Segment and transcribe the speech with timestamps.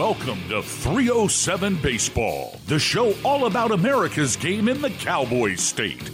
[0.00, 6.10] Welcome to 307 Baseball, the show all about America's game in the Cowboy State.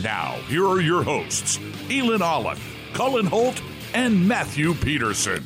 [0.00, 1.58] Now, here are your hosts,
[1.90, 2.62] Elin Olive,
[2.92, 3.60] Cullen Holt,
[3.94, 5.42] and Matthew Peterson.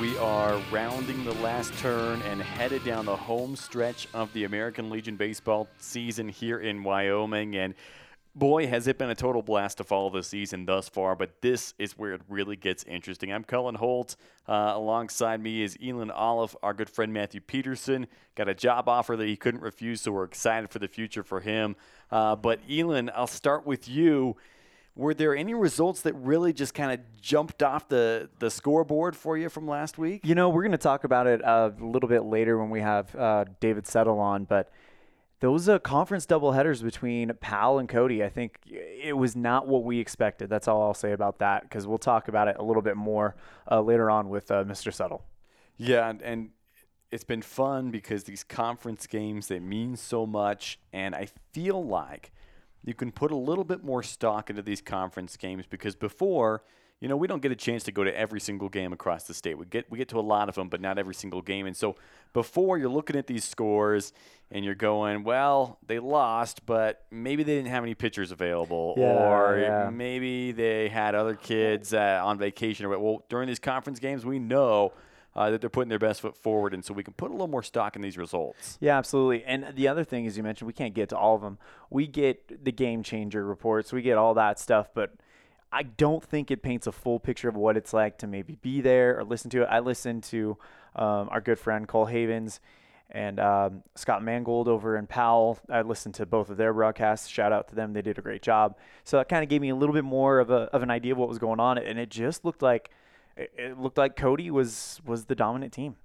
[0.00, 4.90] We are rounding the last turn and headed down the home stretch of the American
[4.90, 7.54] Legion baseball season here in Wyoming.
[7.54, 7.74] And
[8.34, 11.74] boy, has it been a total blast to follow the season thus far, but this
[11.78, 13.32] is where it really gets interesting.
[13.32, 14.16] I'm Cullen Holt.
[14.48, 18.08] Uh, alongside me is Elin Olive, our good friend Matthew Peterson.
[18.34, 21.40] Got a job offer that he couldn't refuse, so we're excited for the future for
[21.40, 21.76] him.
[22.10, 24.36] Uh, but Elin, I'll start with you.
[24.96, 29.36] Were there any results that really just kind of jumped off the, the scoreboard for
[29.36, 30.24] you from last week?
[30.24, 32.80] You know, we're going to talk about it uh, a little bit later when we
[32.80, 34.70] have uh, David Settle on, but
[35.40, 39.98] those uh, conference doubleheaders between Powell and Cody, I think it was not what we
[39.98, 40.48] expected.
[40.48, 43.34] That's all I'll say about that because we'll talk about it a little bit more
[43.70, 44.92] uh, later on with uh, Mr.
[44.92, 45.24] Settle.
[45.76, 46.50] Yeah, and
[47.10, 52.32] it's been fun because these conference games they mean so much, and I feel like
[52.84, 56.62] you can put a little bit more stock into these conference games because before,
[57.00, 59.34] you know, we don't get a chance to go to every single game across the
[59.34, 59.58] state.
[59.58, 61.66] We get we get to a lot of them, but not every single game.
[61.66, 61.96] And so
[62.32, 64.12] before you're looking at these scores
[64.50, 69.04] and you're going, well, they lost, but maybe they didn't have any pitchers available, Yeah,
[69.06, 69.90] or yeah.
[69.90, 72.86] maybe they had other kids uh, on vacation.
[72.86, 74.92] Or well, during these conference games, we know.
[75.36, 77.48] Uh, that they're putting their best foot forward, and so we can put a little
[77.48, 78.78] more stock in these results.
[78.80, 79.42] Yeah, absolutely.
[79.42, 81.58] And the other thing, as you mentioned, we can't get to all of them.
[81.90, 85.10] We get the game changer reports, we get all that stuff, but
[85.72, 88.80] I don't think it paints a full picture of what it's like to maybe be
[88.80, 89.68] there or listen to it.
[89.68, 90.56] I listened to
[90.94, 92.60] um, our good friend Cole Havens
[93.10, 95.58] and um, Scott Mangold over in Powell.
[95.68, 97.26] I listened to both of their broadcasts.
[97.26, 98.76] Shout out to them; they did a great job.
[99.02, 101.10] So that kind of gave me a little bit more of a of an idea
[101.10, 102.90] of what was going on, and it just looked like
[103.36, 105.96] it, it looked like Cody was was the dominant team.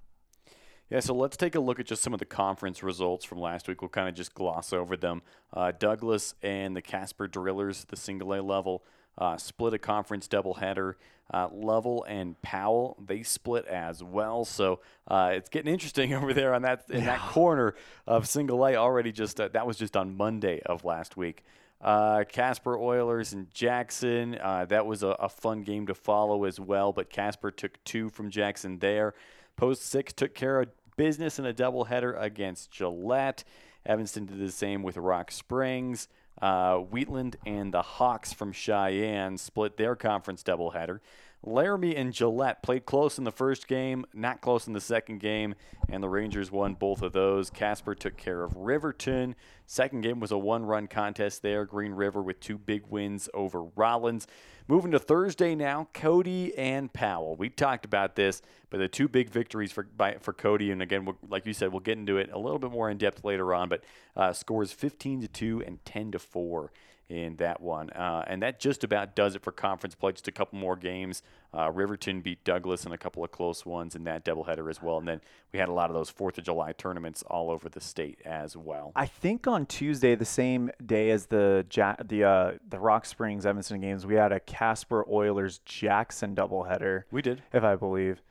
[0.90, 3.68] Yeah, so let's take a look at just some of the conference results from last
[3.68, 3.80] week.
[3.80, 5.22] We'll kind of just gloss over them.
[5.54, 8.82] Uh, Douglas and the Casper Drillers, the single A level,
[9.16, 10.94] uh, split a conference doubleheader.
[11.32, 14.44] Uh, Lovell and Powell, they split as well.
[14.44, 17.76] So uh, it's getting interesting over there on that in that corner
[18.08, 18.74] of single A.
[18.74, 21.44] Already just uh, that was just on Monday of last week.
[21.80, 24.38] Uh, Casper Oilers and Jackson.
[24.40, 26.92] Uh, that was a, a fun game to follow as well.
[26.92, 29.14] But Casper took two from Jackson there.
[29.56, 33.44] Post six took care of business in a doubleheader against Gillette.
[33.86, 36.08] Evanston did the same with Rock Springs.
[36.40, 41.00] Uh, Wheatland and the Hawks from Cheyenne split their conference doubleheader.
[41.42, 45.54] Laramie and Gillette played close in the first game, not close in the second game,
[45.88, 47.48] and the Rangers won both of those.
[47.48, 49.34] Casper took care of Riverton.
[49.64, 51.64] Second game was a one run contest there.
[51.64, 54.26] Green River with two big wins over Rawlins.
[54.68, 57.36] Moving to Thursday now, Cody and Powell.
[57.36, 61.08] We talked about this, but the two big victories for by, for Cody, and again,
[61.28, 63.68] like you said, we'll get into it a little bit more in depth later on.
[63.68, 63.82] But
[64.14, 66.70] uh, scores 15 to two and 10 to four
[67.10, 70.12] in that one, uh, and that just about does it for conference play.
[70.12, 71.22] Just a couple more games.
[71.52, 74.98] Uh, Riverton beat Douglas in a couple of close ones in that doubleheader as well,
[74.98, 75.20] and then
[75.52, 78.56] we had a lot of those Fourth of July tournaments all over the state as
[78.56, 78.92] well.
[78.94, 83.44] I think on Tuesday, the same day as the ja- the uh, the Rock Springs
[83.44, 87.02] Evanston games, we had a Casper Oilers Jackson doubleheader.
[87.10, 87.42] We did.
[87.52, 88.22] if I believe.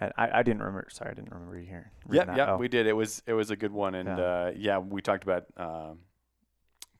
[0.00, 0.86] I, I didn't remember.
[0.90, 1.90] Sorry, I didn't remember you here.
[2.10, 2.52] Yeah, yeah.
[2.52, 2.56] Oh.
[2.56, 2.86] we did.
[2.86, 4.24] It was it was a good one, and Yeah.
[4.24, 5.98] uh, yeah, we talked about um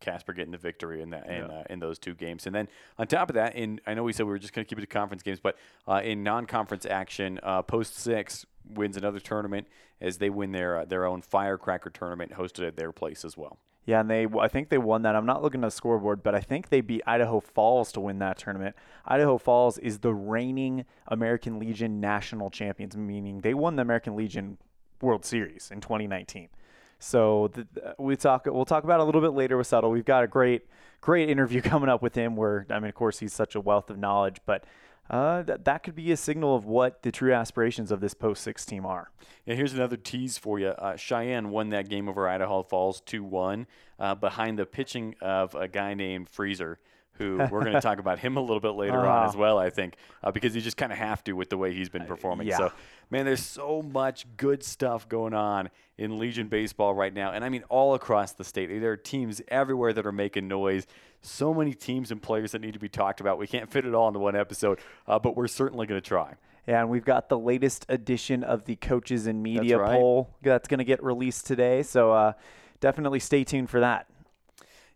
[0.01, 1.59] Casper getting the victory in that in, Yeah.
[1.59, 4.13] uh, in those two games, and then on top of that, in I know we
[4.13, 6.87] said we were just going to keep it to conference games, but uh, in non-conference
[6.87, 9.67] action, uh, Post Six wins another tournament
[10.01, 13.59] as they win their uh, their own Firecracker tournament hosted at their place as well.
[13.87, 15.17] Yeah, and they I think they won that.
[15.17, 18.19] I'm not looking at the scoreboard, but I think they beat Idaho Falls to win
[18.19, 18.77] that tournament.
[19.07, 24.59] Idaho Falls is the reigning American Legion national champions, meaning they won the American Legion
[25.01, 26.49] World Series in 2019.
[26.99, 29.91] So th- th- we talk we'll talk about a little bit later with Settle.
[29.91, 30.67] We've got a great
[31.01, 33.91] great interview coming up with him where I mean of course he's such a wealth
[33.91, 34.65] of knowledge, but
[35.11, 38.43] uh, that that could be a signal of what the true aspirations of this post
[38.43, 39.11] six team are.
[39.47, 40.69] And here's another tease for you.
[40.69, 43.67] Uh, Cheyenne won that game over Idaho Falls 2 1
[43.99, 46.79] uh, behind the pitching of a guy named Freezer,
[47.19, 49.71] who we're going to talk about him a little bit later on as well, I
[49.71, 52.47] think, uh, because you just kind of have to with the way he's been performing.
[52.47, 52.57] yeah.
[52.57, 52.73] So,
[53.11, 57.33] man, there's so much good stuff going on in Legion baseball right now.
[57.33, 58.69] And I mean, all across the state.
[58.81, 60.87] There are teams everywhere that are making noise.
[61.21, 63.39] So many teams and players that need to be talked about.
[63.39, 66.35] We can't fit it all into one episode, uh, but we're certainly going to try.
[66.69, 69.99] Yeah, and we've got the latest edition of the coaches and media right.
[69.99, 71.83] poll that's going to get released today.
[71.83, 72.33] So uh,
[72.81, 74.07] definitely stay tuned for that.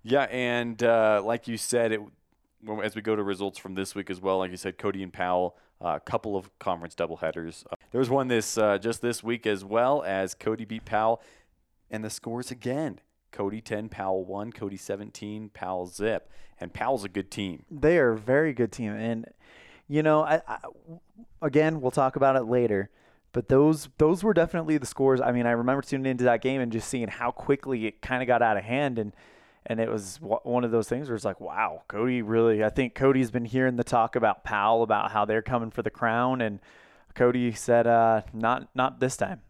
[0.02, 2.00] Yeah, and uh, like you said, it,
[2.82, 5.12] as we go to results from this week as well, like you said, Cody and
[5.12, 7.64] Powell, a uh, couple of conference doubleheaders.
[7.70, 11.22] Uh, there was one this uh, just this week as well as Cody beat Powell,
[11.90, 13.00] and the scores again.
[13.32, 16.30] Cody 10, Powell 1, Cody 17, Powell zip.
[16.60, 17.64] And Powell's a good team.
[17.70, 18.92] They are a very good team.
[18.92, 19.26] And,
[19.88, 20.58] you know, I, I,
[21.40, 22.90] again, we'll talk about it later.
[23.32, 25.20] But those those were definitely the scores.
[25.20, 28.22] I mean, I remember tuning into that game and just seeing how quickly it kind
[28.22, 28.98] of got out of hand.
[28.98, 29.14] And
[29.66, 32.64] and it was one of those things where it's like, wow, Cody really.
[32.64, 35.90] I think Cody's been hearing the talk about Powell about how they're coming for the
[35.90, 36.60] crown, and
[37.14, 39.40] Cody said, uh, not not this time.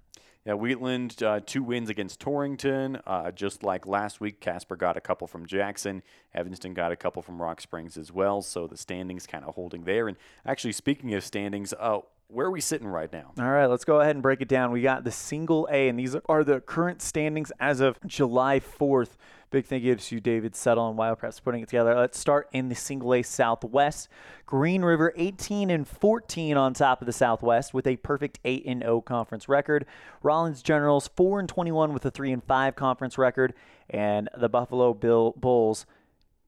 [0.44, 2.98] Yeah, Wheatland, uh, two wins against Torrington.
[3.06, 6.02] Uh, just like last week, Casper got a couple from Jackson.
[6.34, 8.42] Evanston got a couple from Rock Springs as well.
[8.42, 10.08] So the standings kind of holding there.
[10.08, 13.32] And actually, speaking of standings, uh, where are we sitting right now?
[13.38, 14.72] All right, let's go ahead and break it down.
[14.72, 19.16] We got the single A, and these are the current standings as of July 4th.
[19.50, 21.94] Big thank you to David Settle and Wildcrafts for putting it together.
[21.94, 24.08] Let's start in the single A Southwest.
[24.46, 28.80] Green River 18 and 14 on top of the Southwest with a perfect 8 and
[28.80, 29.84] 0 conference record.
[30.22, 33.52] Rawlins Generals 4 and 21 with a 3 and 5 conference record,
[33.90, 35.84] and the Buffalo Bill Bulls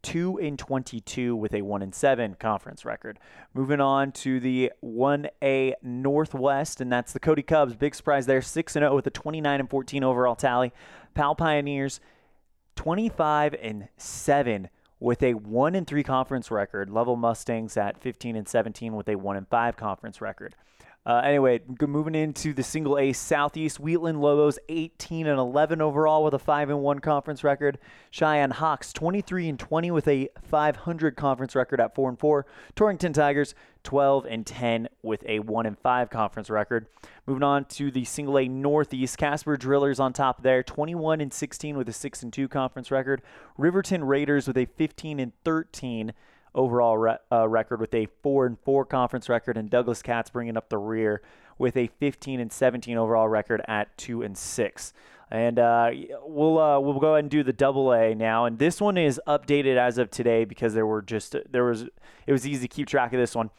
[0.04, 3.18] 2 and 22 with a 1 and 7 conference record.
[3.54, 7.74] Moving on to the 1A Northwest, and that's the Cody Cubs.
[7.74, 10.72] Big surprise there, 6 and 0 with a 29 and 14 overall tally.
[11.14, 12.00] Powell Pioneers
[12.76, 14.68] 25 and 7
[15.00, 16.90] with a 1 and 3 conference record.
[16.90, 20.54] Lovell Mustangs at 15 and 17 with a 1 and 5 conference record.
[21.06, 26.32] Uh, anyway, moving into the single A Southeast, Wheatland Lobos 18 and 11 overall with
[26.32, 27.78] a 5 and 1 conference record.
[28.10, 32.46] Cheyenne Hawks 23 and 20 with a 500 conference record at 4 and 4.
[32.74, 36.86] Torrington Tigers 12 and 10 with a 1 and 5 conference record.
[37.26, 41.76] Moving on to the single A Northeast, Casper Drillers on top there, 21 and 16
[41.76, 43.20] with a 6 and 2 conference record.
[43.58, 46.14] Riverton Raiders with a 15 and 13
[46.54, 50.56] overall re- uh, record with a four and four conference record, and Douglas Cats bringing
[50.56, 51.22] up the rear
[51.58, 54.92] with a 15 and 17 overall record at two and six.
[55.30, 55.90] And uh,
[56.22, 59.20] we'll uh, we'll go ahead and do the double A now, and this one is
[59.26, 61.82] updated as of today because there were just there was
[62.26, 63.50] it was easy to keep track of this one.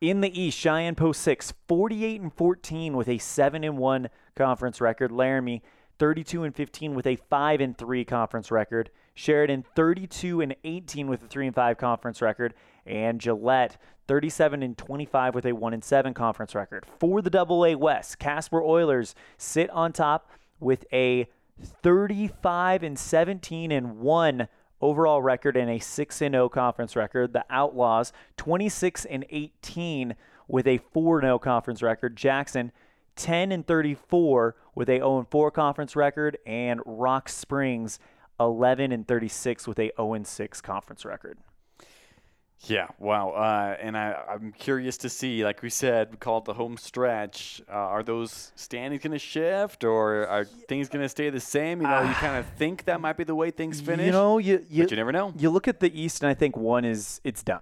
[0.00, 4.80] In the East, Cheyenne Post 6, 48 and 14 with a 7 and 1 conference
[4.80, 5.10] record.
[5.10, 5.60] Laramie
[5.98, 8.90] 32 and 15 with a 5 and 3 conference record.
[9.18, 12.54] Sheridan 32 and 18 with a 3 and 5 conference record,
[12.86, 13.76] and Gillette
[14.06, 16.86] 37 and 25 with a 1 and 7 conference record.
[17.00, 20.30] For the Double A West, Casper Oilers sit on top
[20.60, 21.26] with a
[21.60, 24.46] 35 and 17 and 1
[24.80, 27.32] overall record and a 6 and 0 conference record.
[27.32, 30.14] The Outlaws 26 and 18
[30.46, 32.16] with a 4 0 conference record.
[32.16, 32.70] Jackson
[33.16, 37.98] 10 and 34 with a 0 and 4 conference record and Rock Springs
[38.40, 41.38] 11 and 36 with a 0 and 6 conference record.
[42.62, 43.30] Yeah, wow.
[43.30, 46.76] Uh, and I, I'm curious to see, like we said, we call it the home
[46.76, 47.62] stretch.
[47.68, 51.80] Uh, are those standings going to shift or are things going to stay the same?
[51.80, 54.06] You know, you kind of think that might be the way things finish.
[54.06, 55.32] You know, you, you, but you never know.
[55.38, 57.60] You look at the East, and I think one is it's done.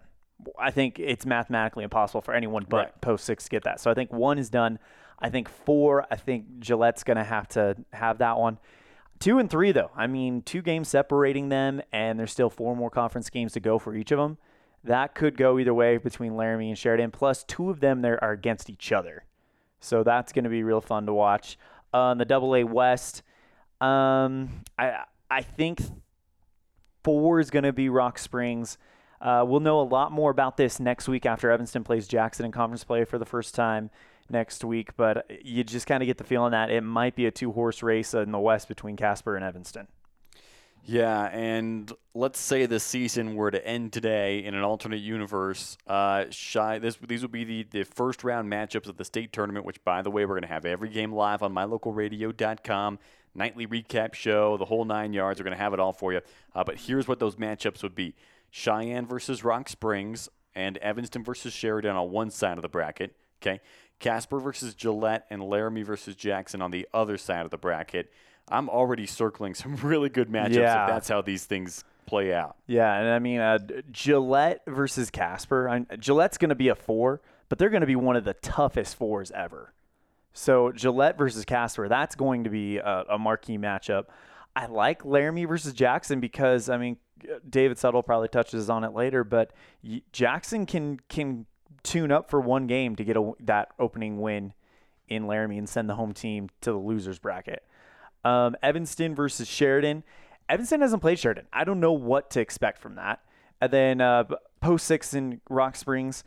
[0.58, 3.00] I think it's mathematically impossible for anyone but right.
[3.00, 3.80] post six to get that.
[3.80, 4.78] So I think one is done.
[5.18, 8.58] I think four, I think Gillette's going to have to have that one.
[9.18, 9.90] Two and three, though.
[9.96, 13.78] I mean, two games separating them, and there's still four more conference games to go
[13.78, 14.38] for each of them.
[14.84, 17.10] That could go either way between Laramie and Sheridan.
[17.10, 19.24] Plus, two of them there are against each other,
[19.80, 21.58] so that's going to be real fun to watch.
[21.92, 23.22] Uh, the Double A West,
[23.80, 25.80] um, I I think
[27.02, 28.78] four is going to be Rock Springs.
[29.20, 32.52] Uh, we'll know a lot more about this next week after Evanston plays Jackson in
[32.52, 33.90] conference play for the first time
[34.30, 37.30] next week, but you just kind of get the feeling that it might be a
[37.30, 39.88] two horse race in the West between Casper and Evanston.
[40.88, 45.76] Yeah, and let's say the season were to end today in an alternate universe.
[45.84, 49.66] Uh, shy, this these will be the, the first round matchups of the state tournament,
[49.66, 53.00] which, by the way, we're going to have every game live on mylocalradio.com.
[53.34, 55.40] Nightly recap show, the whole nine yards.
[55.40, 56.20] We're going to have it all for you.
[56.54, 58.14] Uh, but here's what those matchups would be
[58.50, 63.16] Cheyenne versus Rock Springs and Evanston versus Sheridan on one side of the bracket.
[63.46, 63.60] Okay.
[63.98, 68.12] Casper versus Gillette and Laramie versus Jackson on the other side of the bracket.
[68.48, 70.84] I'm already circling some really good matchups yeah.
[70.84, 72.56] if that's how these things play out.
[72.66, 73.58] Yeah, and I mean uh,
[73.90, 75.68] Gillette versus Casper.
[75.68, 78.34] I, Gillette's going to be a four, but they're going to be one of the
[78.34, 79.72] toughest fours ever.
[80.32, 84.04] So Gillette versus Casper, that's going to be a, a marquee matchup.
[84.54, 86.98] I like Laramie versus Jackson because I mean
[87.48, 89.52] David Settle probably touches on it later, but
[90.12, 91.46] Jackson can can
[91.86, 94.52] tune up for one game to get a, that opening win
[95.08, 97.64] in Laramie and send the home team to the losers bracket.
[98.24, 100.02] Um, Evanston versus Sheridan.
[100.48, 101.46] Evanston hasn't played Sheridan.
[101.52, 103.20] I don't know what to expect from that.
[103.60, 104.24] And then uh,
[104.60, 106.24] post six in Rock Springs,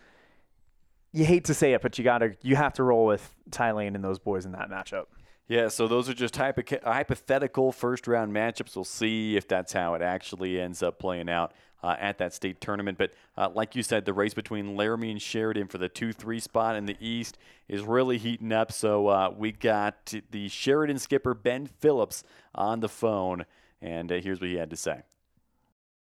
[1.11, 3.95] you hate to say it, but you gotta you have to roll with Ty Lane
[3.95, 5.05] and those boys in that matchup.
[5.47, 8.75] Yeah, so those are just hypo- hypothetical first round matchups.
[8.75, 12.61] We'll see if that's how it actually ends up playing out uh, at that state
[12.61, 12.97] tournament.
[12.97, 16.39] But uh, like you said, the race between Laramie and Sheridan for the 2 3
[16.39, 18.71] spot in the East is really heating up.
[18.71, 23.45] So uh, we got the Sheridan skipper, Ben Phillips, on the phone.
[23.81, 25.03] And uh, here's what he had to say.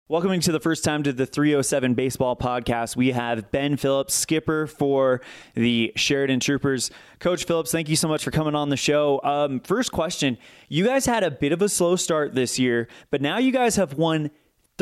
[0.08, 4.66] Welcoming to the first time to the 307 Baseball Podcast, we have Ben Phillips, skipper
[4.66, 5.22] for
[5.54, 6.90] the Sheridan Troopers.
[7.18, 9.22] Coach Phillips, thank you so much for coming on the show.
[9.22, 10.36] Um, first question
[10.68, 13.76] You guys had a bit of a slow start this year, but now you guys
[13.76, 14.30] have won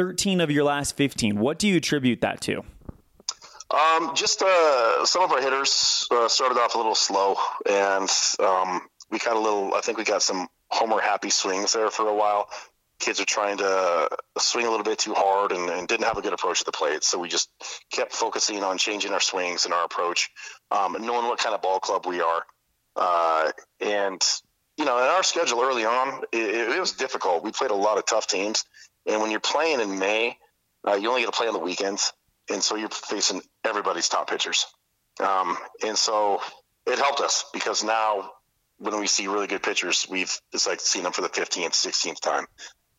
[0.00, 1.38] 13 of your last 15.
[1.38, 2.62] What do you attribute that to?
[3.70, 7.36] Um, just uh, some of our hitters uh, started off a little slow,
[7.68, 8.08] and
[8.42, 8.80] um,
[9.10, 12.14] we got a little, I think we got some homer happy swings there for a
[12.14, 12.48] while
[12.98, 16.20] kids are trying to swing a little bit too hard and, and, didn't have a
[16.20, 17.02] good approach to the plate.
[17.02, 17.48] So we just
[17.90, 20.28] kept focusing on changing our swings and our approach,
[20.70, 22.42] um, knowing what kind of ball club we are.
[22.94, 24.22] Uh, and,
[24.76, 27.42] you know, in our schedule early on, it, it, was difficult.
[27.42, 28.66] We played a lot of tough teams.
[29.10, 30.36] And when you're playing in May,
[30.86, 32.12] uh, you only get to play on the weekends.
[32.48, 34.66] And so you're facing everybody's top pitchers.
[35.18, 36.40] Um, and so
[36.86, 38.30] it helped us because now
[38.78, 42.20] when we see really good pitchers, we've it's like seeing them for the 15th, 16th
[42.20, 42.46] time.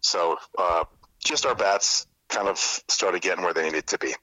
[0.02, 0.84] So uh,
[1.24, 4.14] just our bats kind of started getting where they needed to be.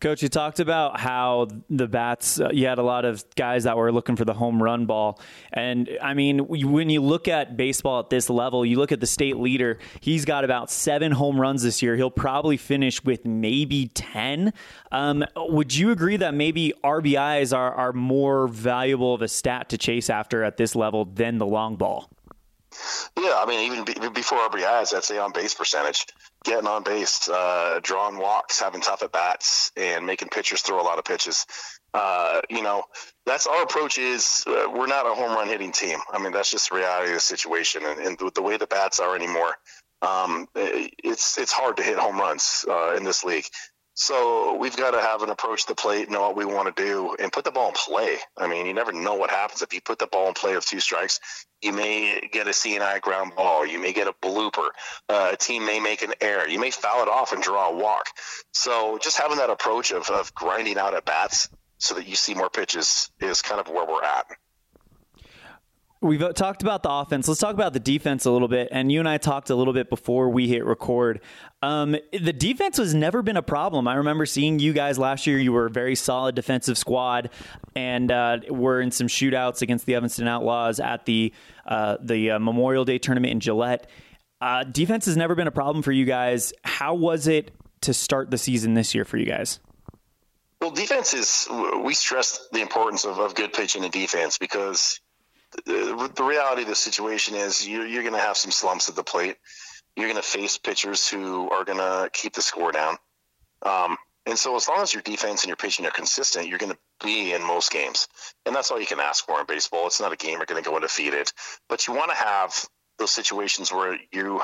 [0.00, 3.76] Coach, you talked about how the bats, uh, you had a lot of guys that
[3.76, 5.20] were looking for the home run ball.
[5.52, 9.06] And I mean, when you look at baseball at this level, you look at the
[9.06, 11.96] state leader, he's got about seven home runs this year.
[11.96, 14.52] He'll probably finish with maybe 10.
[14.90, 19.78] Um, would you agree that maybe RBIs are, are more valuable of a stat to
[19.78, 22.10] chase after at this level than the long ball?
[23.18, 26.06] Yeah, I mean, even be, before RBIs, I'd say on base percentage,
[26.44, 30.82] getting on base, uh, drawing walks, having tough at bats, and making pitchers throw a
[30.82, 31.46] lot of pitches.
[31.94, 32.84] Uh, you know,
[33.26, 33.98] that's our approach.
[33.98, 35.98] Is uh, we're not a home run hitting team.
[36.10, 38.66] I mean, that's just the reality of the situation, and, and the, the way the
[38.66, 39.56] bats are anymore,
[40.02, 43.44] um, it's it's hard to hit home runs uh, in this league.
[43.94, 46.82] So we've got to have an approach to the plate, know what we want to
[46.82, 48.16] do, and put the ball in play.
[48.38, 50.64] I mean, you never know what happens if you put the ball in play with
[50.64, 51.20] two strikes.
[51.60, 53.66] You may get a seeing-eye ground ball.
[53.66, 54.68] You may get a blooper.
[55.08, 56.48] Uh, a team may make an error.
[56.48, 58.06] You may foul it off and draw a walk.
[58.52, 62.34] So just having that approach of, of grinding out at bats so that you see
[62.34, 64.26] more pitches is kind of where we're at.
[66.02, 67.28] We've talked about the offense.
[67.28, 68.66] Let's talk about the defense a little bit.
[68.72, 71.20] And you and I talked a little bit before we hit record.
[71.62, 73.86] Um, the defense has never been a problem.
[73.86, 75.38] I remember seeing you guys last year.
[75.38, 77.30] You were a very solid defensive squad,
[77.76, 81.32] and uh, were in some shootouts against the Evanston Outlaws at the
[81.66, 83.88] uh, the uh, Memorial Day tournament in Gillette.
[84.40, 86.52] Uh, defense has never been a problem for you guys.
[86.64, 89.60] How was it to start the season this year for you guys?
[90.60, 91.48] Well, defense is
[91.84, 95.00] we stress the importance of, of good pitching and defense because
[95.66, 98.96] the, the reality of the situation is you're, you're going to have some slumps at
[98.96, 99.36] the plate.
[99.96, 102.96] You're going to face pitchers who are going to keep the score down.
[103.62, 106.72] Um, and so, as long as your defense and your pitching are consistent, you're going
[106.72, 108.06] to be in most games.
[108.46, 109.86] And that's all you can ask for in baseball.
[109.86, 111.28] It's not a game you're going to go undefeated,
[111.68, 112.54] but you want to have
[112.98, 114.40] those situations where you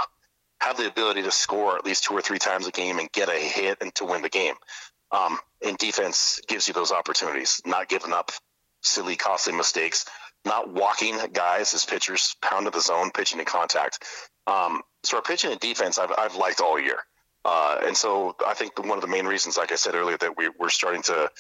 [0.61, 3.29] have the ability to score at least two or three times a game and get
[3.29, 4.55] a hit and to win the game.
[5.13, 8.33] Um, and defense gives you those opportunities, not giving up
[8.83, 10.07] silly, costly mistakes,
[10.49, 14.03] not walking guys as pitchers, pounding the zone, pitching in contact.
[14.47, 16.99] Um, so our pitching and defense, I've, I've liked all year.
[17.45, 20.37] Uh, and so I think one of the main reasons, like I said earlier, that
[20.37, 21.31] we, we're starting to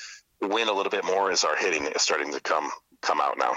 [0.40, 2.70] win a little bit more is our hitting is starting to come
[3.02, 3.54] come out now.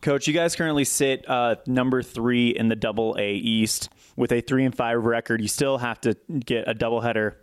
[0.00, 4.40] Coach, you guys currently sit uh, number three in the Double A East with a
[4.40, 5.40] three and five record.
[5.40, 7.34] You still have to get a doubleheader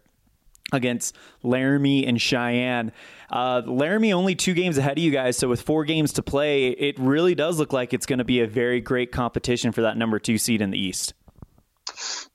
[0.72, 2.92] against Laramie and Cheyenne.
[3.30, 6.70] Uh, Laramie only two games ahead of you guys, so with four games to play,
[6.70, 9.98] it really does look like it's going to be a very great competition for that
[9.98, 11.14] number two seed in the East.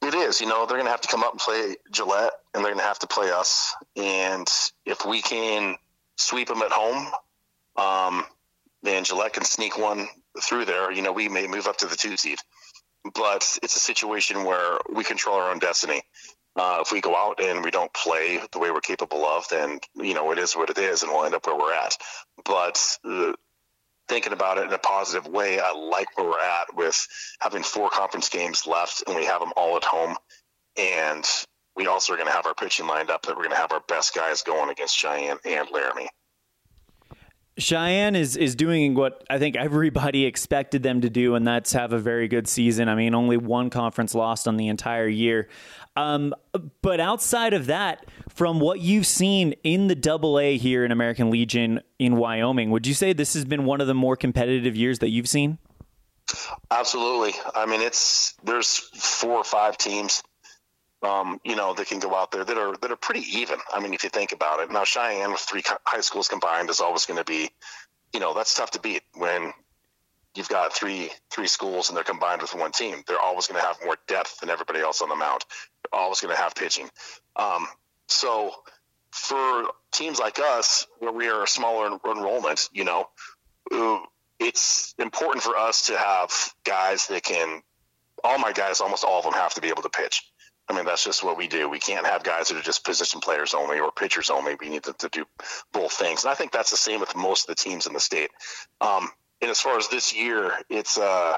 [0.02, 0.40] It is.
[0.40, 2.82] You know, they're going to have to come up and play Gillette, and they're going
[2.82, 3.74] to have to play us.
[3.96, 4.48] And
[4.84, 5.76] if we can
[6.16, 7.06] sweep them at home,
[7.76, 8.24] um,
[8.82, 10.08] then Gillette can sneak one
[10.42, 10.92] through there.
[10.92, 12.38] You know, we may move up to the two seed.
[13.14, 16.02] But it's a situation where we control our own destiny.
[16.56, 19.80] Uh, if we go out and we don't play the way we're capable of, then
[19.96, 21.96] you know it is what it is, and we'll end up where we're at.
[22.44, 23.32] But uh,
[24.08, 27.06] thinking about it in a positive way, I like where we're at with
[27.40, 30.16] having four conference games left, and we have them all at home,
[30.76, 31.24] and
[31.76, 33.72] we also are going to have our pitching lined up that we're going to have
[33.72, 36.08] our best guys going against Cheyenne and Laramie.
[37.56, 41.92] Cheyenne is is doing what I think everybody expected them to do, and that's have
[41.92, 42.88] a very good season.
[42.88, 45.48] I mean, only one conference lost on the entire year.
[45.96, 46.34] Um,
[46.82, 51.30] but outside of that, from what you've seen in the Double A here in American
[51.30, 54.98] Legion in Wyoming, would you say this has been one of the more competitive years
[55.00, 55.58] that you've seen?
[56.70, 57.34] Absolutely.
[57.54, 60.22] I mean, it's there's four or five teams
[61.04, 63.58] um, you know, that can go out there that are that are pretty even.
[63.72, 64.70] I mean, if you think about it.
[64.70, 67.50] Now, Cheyenne with three high schools combined is always going to be,
[68.12, 69.52] you know, that's tough to beat when
[70.34, 73.02] you've got three three schools and they're combined with one team.
[73.06, 75.44] They're always going to have more depth than everybody else on the mound.
[75.94, 76.88] Always going to have pitching.
[77.36, 77.66] Um,
[78.08, 78.52] so
[79.10, 83.08] for teams like us, where we are a smaller enrollment, you know,
[84.40, 86.30] it's important for us to have
[86.64, 87.62] guys that can.
[88.22, 90.22] All my guys, almost all of them, have to be able to pitch
[90.68, 91.68] I mean, that's just what we do.
[91.68, 94.56] We can't have guys that are just position players only or pitchers only.
[94.58, 95.24] We need to, to do
[95.72, 96.24] both things.
[96.24, 98.30] And I think that's the same with most of the teams in the state.
[98.80, 99.10] Um,
[99.42, 101.36] and as far as this year, it's, uh,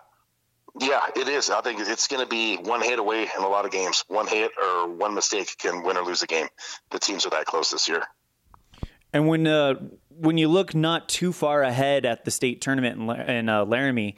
[0.80, 1.50] yeah, it is.
[1.50, 4.04] I think it's going to be one hit away in a lot of games.
[4.08, 6.48] One hit or one mistake can win or lose a game.
[6.90, 8.02] The teams are that close this year.
[9.12, 9.74] And when uh,
[10.10, 14.16] when you look not too far ahead at the state tournament in, in uh, Laramie,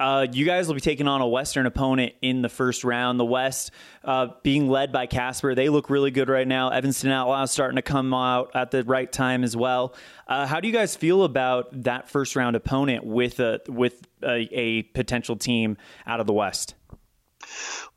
[0.00, 3.20] uh, you guys will be taking on a Western opponent in the first round.
[3.20, 3.70] The West
[4.02, 5.54] uh, being led by Casper.
[5.54, 6.70] They look really good right now.
[6.70, 9.94] Evanston Outlaws starting to come out at the right time as well.
[10.26, 14.48] Uh, how do you guys feel about that first round opponent with a with a,
[14.52, 15.76] a potential team
[16.06, 16.74] out of the West?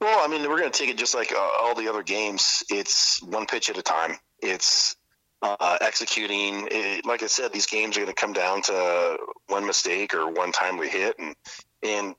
[0.01, 2.65] Well, I mean, we're going to take it just like uh, all the other games.
[2.69, 4.17] It's one pitch at a time.
[4.41, 4.97] It's
[5.41, 6.67] uh, executing.
[6.69, 9.17] It, like I said, these games are going to come down to
[9.47, 11.33] one mistake or one timely hit, and
[11.83, 12.15] and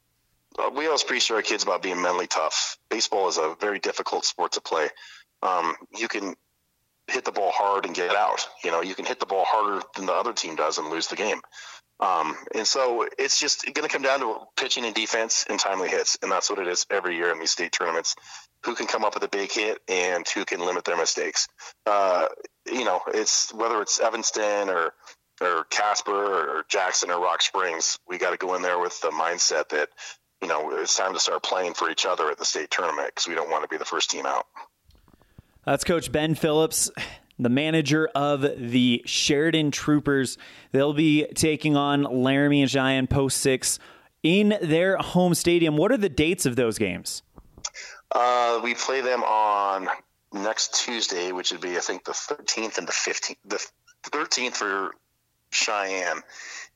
[0.59, 2.79] uh, we always preach to our kids about being mentally tough.
[2.89, 4.89] Baseball is a very difficult sport to play.
[5.43, 6.35] Um, you can
[7.09, 8.47] hit the ball hard and get out.
[8.63, 11.09] You know, you can hit the ball harder than the other team does and lose
[11.09, 11.41] the game.
[12.01, 15.89] Um, and so it's just going to come down to pitching and defense and timely
[15.89, 18.17] hits, and that's what it is every year in these state tournaments.
[18.65, 21.47] Who can come up with a big hit and who can limit their mistakes?
[21.87, 22.29] Uh,
[22.67, 24.93] you know, it's whether it's Evanston or
[25.41, 29.11] or Casper or Jackson or Rock Springs, we got to go in there with the
[29.11, 29.89] mindset that
[30.41, 33.27] you know it's time to start playing for each other at the state tournament because
[33.27, 34.47] we don't want to be the first team out.
[35.65, 36.91] That's Coach Ben Phillips,
[37.39, 40.39] the manager of the Sheridan Troopers.
[40.73, 43.79] They'll be taking on Laramie and Cheyenne Post Six
[44.23, 45.77] in their home stadium.
[45.77, 47.23] What are the dates of those games?
[48.11, 49.89] Uh, we play them on
[50.33, 53.37] next Tuesday, which would be I think the 13th and the 15th.
[53.45, 53.61] The
[54.11, 54.93] 13th for
[55.55, 56.23] Cheyenne,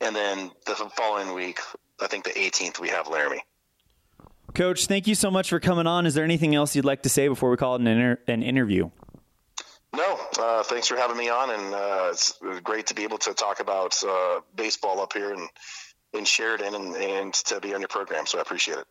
[0.01, 1.61] and then the following week,
[2.01, 3.43] I think the 18th, we have Laramie.
[4.55, 6.07] Coach, thank you so much for coming on.
[6.07, 8.43] Is there anything else you'd like to say before we call it an, inter- an
[8.43, 8.91] interview?
[9.95, 13.35] No, uh, thanks for having me on, and uh, it's great to be able to
[13.35, 15.49] talk about uh, baseball up here in,
[16.13, 18.27] in Sheridan and, and to be on your program.
[18.27, 18.87] So I appreciate it.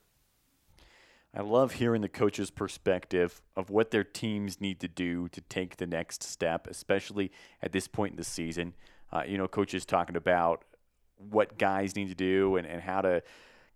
[1.35, 5.77] I love hearing the coach's perspective of what their teams need to do to take
[5.77, 8.73] the next step, especially at this point in the season
[9.11, 10.63] uh, you know, coaches talking about
[11.17, 13.23] what guys need to do and, and how to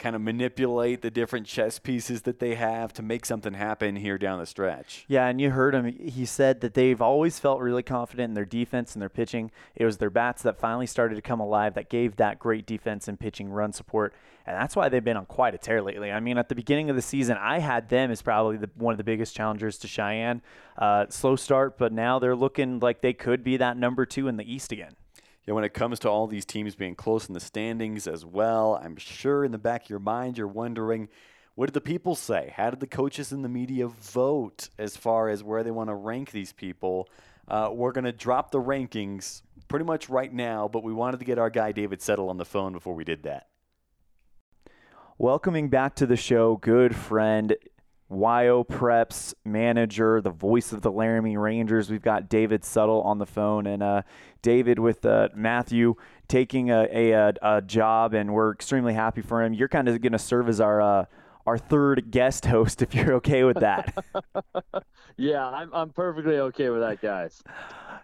[0.01, 4.17] kind of manipulate the different chess pieces that they have to make something happen here
[4.17, 5.05] down the stretch.
[5.07, 5.85] Yeah, and you heard him.
[5.85, 9.51] He said that they've always felt really confident in their defense and their pitching.
[9.75, 13.07] It was their bats that finally started to come alive that gave that great defense
[13.07, 14.15] and pitching run support.
[14.47, 16.11] And that's why they've been on quite a tear lately.
[16.11, 18.93] I mean, at the beginning of the season, I had them as probably the, one
[18.93, 20.41] of the biggest challengers to Cheyenne.
[20.79, 24.37] Uh, slow start, but now they're looking like they could be that number two in
[24.37, 24.95] the East again
[25.47, 28.79] know, when it comes to all these teams being close in the standings as well,
[28.81, 31.09] I'm sure in the back of your mind you're wondering,
[31.55, 32.53] what did the people say?
[32.55, 35.95] How did the coaches and the media vote as far as where they want to
[35.95, 37.09] rank these people?
[37.47, 41.25] Uh, we're going to drop the rankings pretty much right now, but we wanted to
[41.25, 43.47] get our guy David Settle on the phone before we did that.
[45.17, 47.55] Welcoming back to the show, good friend
[48.11, 51.89] WyoPreps manager, the voice of the Laramie Rangers.
[51.89, 54.01] We've got David Settle on the phone, and uh,
[54.41, 55.95] David with uh, Matthew
[56.27, 59.53] taking a, a, a, job, and we're extremely happy for him.
[59.53, 61.05] You're kind of going to serve as our uh,
[61.45, 64.03] our third guest host, if you're okay with that.
[65.17, 67.41] yeah, I'm I'm perfectly okay with that, guys.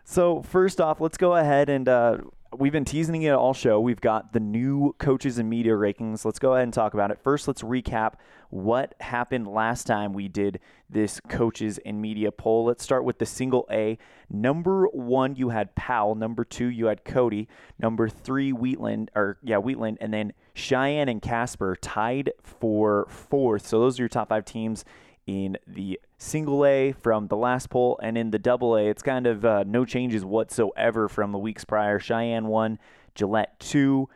[0.05, 2.17] So first off, let's go ahead and uh,
[2.55, 3.79] we've been teasing it all show.
[3.79, 6.25] We've got the new coaches and media rankings.
[6.25, 7.19] Let's go ahead and talk about it.
[7.21, 8.13] First, let's recap
[8.49, 12.65] what happened last time we did this coaches and media poll.
[12.65, 13.97] Let's start with the single A.
[14.29, 16.15] Number one, you had Powell.
[16.15, 17.47] Number two, you had Cody.
[17.79, 23.67] Number three, Wheatland, or yeah, Wheatland, and then Cheyenne and Casper tied for fourth.
[23.67, 24.85] So those are your top five teams
[25.27, 29.27] in the single A from the last poll, and in the double A, it's kind
[29.27, 31.99] of uh, no changes whatsoever from the weeks prior.
[31.99, 32.79] Cheyenne won
[33.13, 34.09] Gillette 2,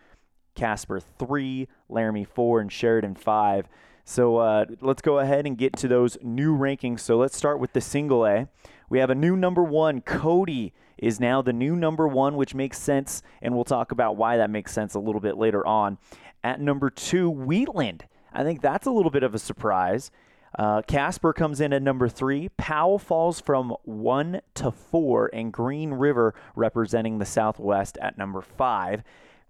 [0.56, 3.68] Casper 3, Laramie 4, and Sheridan 5.
[4.06, 7.02] So uh, let's go ahead and get to those new rankings.
[7.02, 8.48] So let's start with the single A.
[8.90, 10.02] We have a new number one.
[10.02, 14.38] Cody is now the new number one, which makes sense, and we'll talk about why
[14.38, 15.98] that makes sense a little bit later on.
[16.44, 18.06] At number two, Wheatland.
[18.34, 20.12] I think that's a little bit of a surprise.
[20.58, 22.50] Uh, Casper comes in at number three.
[22.58, 29.04] Powell falls from one to four, and Green River representing the Southwest at number five.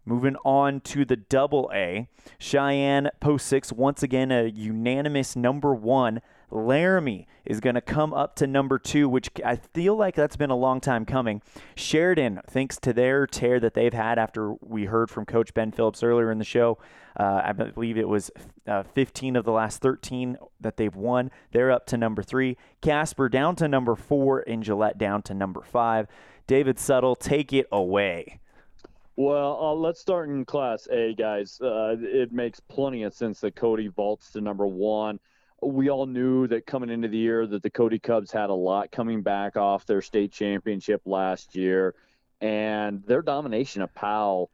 [0.05, 2.07] Moving on to the double A,
[2.39, 6.21] Cheyenne Post 6, once again a unanimous number one.
[6.51, 10.49] Laramie is going to come up to number two, which I feel like that's been
[10.49, 11.41] a long time coming.
[11.75, 16.03] Sheridan, thanks to their tear that they've had after we heard from Coach Ben Phillips
[16.03, 16.77] earlier in the show,
[17.19, 18.31] uh, I believe it was
[18.67, 21.31] uh, 15 of the last 13 that they've won.
[21.51, 22.57] They're up to number three.
[22.81, 26.07] Casper down to number four, and Gillette down to number five.
[26.47, 28.39] David Settle, take it away.
[29.17, 31.59] Well, uh, let's start in Class A, guys.
[31.61, 35.19] Uh, it makes plenty of sense that Cody vaults to number one.
[35.61, 38.91] We all knew that coming into the year that the Cody Cubs had a lot
[38.91, 41.93] coming back off their state championship last year,
[42.39, 44.49] and their domination of Powell.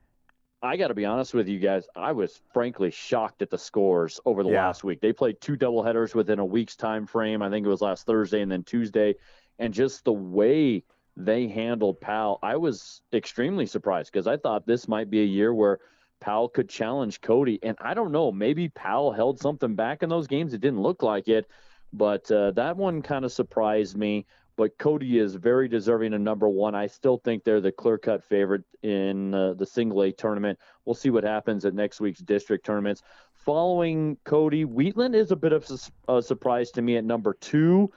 [0.62, 1.88] I got to be honest with you guys.
[1.96, 4.66] I was frankly shocked at the scores over the yeah.
[4.66, 5.00] last week.
[5.02, 7.42] They played two doubleheaders within a week's time frame.
[7.42, 9.16] I think it was last Thursday and then Tuesday,
[9.60, 10.84] and just the way
[11.16, 15.54] they handled Powell, I was extremely surprised because I thought this might be a year
[15.54, 15.80] where
[16.20, 17.60] Powell could challenge Cody.
[17.64, 20.54] And I don't know, maybe Powell held something back in those games.
[20.54, 21.48] It didn't look like it,
[21.94, 24.26] but uh, that one kind of surprised me.
[24.56, 26.74] But Cody is very deserving of number one.
[26.74, 30.58] I still think they're the clear cut favorite in uh, the single A tournament.
[30.84, 33.04] We'll see what happens at next week's district tournaments.
[33.36, 35.70] Following Cody, Wheatland is a bit of
[36.08, 37.92] a surprise to me at number two.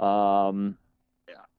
[0.00, 0.78] Um,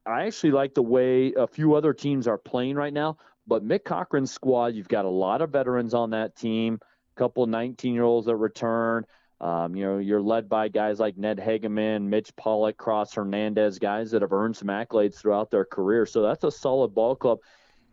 [0.08, 3.18] I actually like the way a few other teams are playing right now.
[3.48, 6.80] But Mick Cochran's squad, you've got a lot of veterans on that team,
[7.16, 9.06] a couple 19 year olds that return.
[9.40, 14.12] Um, you know, you're led by guys like Ned Hageman, Mitch Pollock, Cross Hernandez, guys
[14.12, 16.06] that have earned some accolades throughout their career.
[16.06, 17.40] So that's a solid ball club.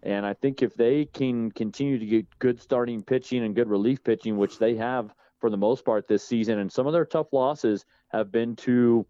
[0.02, 4.02] And I think if they can continue to get good starting pitching and good relief
[4.02, 7.32] pitching, which they have for the most part this season, and some of their tough
[7.32, 9.06] losses have been to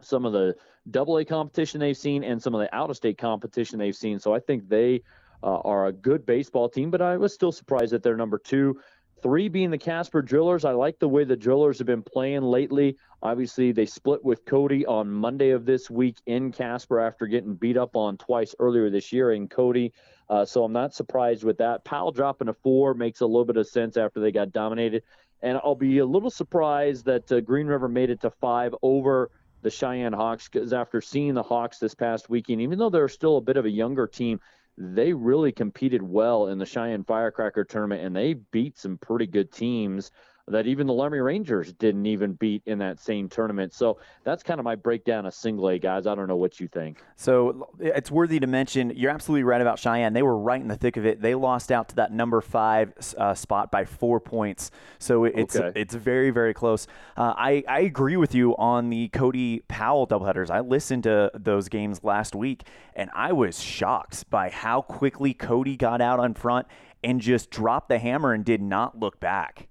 [0.00, 0.54] some of the
[0.90, 4.18] double A competition they've seen and some of the out of state competition they've seen.
[4.18, 5.02] So I think they
[5.42, 8.80] uh, are a good baseball team, but I was still surprised that they're number two.
[9.22, 10.64] Three being the Casper Drillers.
[10.64, 12.98] I like the way the Drillers have been playing lately.
[13.22, 17.78] Obviously, they split with Cody on Monday of this week in Casper after getting beat
[17.78, 19.92] up on twice earlier this year in Cody.
[20.28, 21.84] Uh, so I'm not surprised with that.
[21.84, 25.02] Powell dropping a four makes a little bit of sense after they got dominated.
[25.42, 29.30] And I'll be a little surprised that uh, Green River made it to five over
[29.62, 33.38] the Cheyenne Hawks because after seeing the Hawks this past weekend, even though they're still
[33.38, 34.40] a bit of a younger team,
[34.78, 39.50] they really competed well in the Cheyenne Firecracker tournament and they beat some pretty good
[39.50, 40.10] teams
[40.48, 43.74] that even the Laramie Rangers didn't even beat in that same tournament.
[43.74, 46.06] So that's kind of my breakdown of single A, guys.
[46.06, 47.02] I don't know what you think.
[47.16, 50.12] So it's worthy to mention, you're absolutely right about Cheyenne.
[50.12, 51.20] They were right in the thick of it.
[51.20, 54.70] They lost out to that number five uh, spot by four points.
[54.98, 55.72] So it's okay.
[55.78, 56.86] it's very, very close.
[57.16, 60.50] Uh, I, I agree with you on the Cody Powell doubleheaders.
[60.50, 65.76] I listened to those games last week, and I was shocked by how quickly Cody
[65.76, 66.66] got out on front
[67.02, 69.68] and just dropped the hammer and did not look back.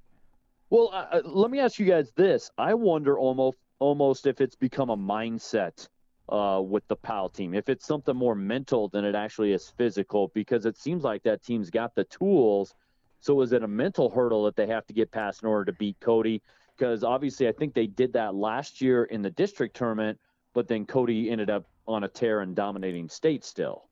[0.69, 2.49] Well, uh, let me ask you guys this.
[2.57, 5.87] I wonder almost almost if it's become a mindset
[6.29, 7.53] uh, with the Powell team.
[7.53, 11.43] If it's something more mental than it actually is physical, because it seems like that
[11.43, 12.73] team's got the tools.
[13.19, 15.77] So is it a mental hurdle that they have to get past in order to
[15.77, 16.41] beat Cody?
[16.77, 20.19] Because obviously, I think they did that last year in the district tournament,
[20.53, 23.85] but then Cody ended up on a tear and dominating state still.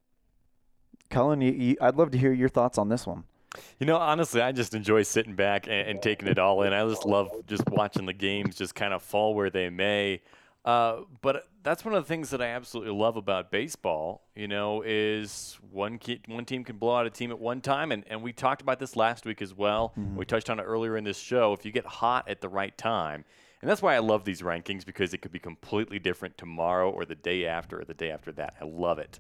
[1.10, 3.24] Cullen, you, you, I'd love to hear your thoughts on this one.
[3.80, 6.74] You know, honestly, I just enjoy sitting back and, and, taking it all in.
[6.74, 10.22] I just love just watching the games just kind of fall where they may.
[10.66, 14.24] Uh, but that's one of the things that I absolutely love about baseball.
[14.36, 17.92] You know, is one key, one team can blow out a team at one time,
[17.92, 19.94] and, and we talked about this last week as well.
[19.98, 20.16] Mm-hmm.
[20.16, 21.54] We touched on it earlier in this show.
[21.54, 23.26] If you get hot at the right time,
[23.62, 27.06] and that's why I love these rankings because it could be completely different tomorrow or
[27.06, 28.56] the day after or the day after that.
[28.60, 29.20] I love it.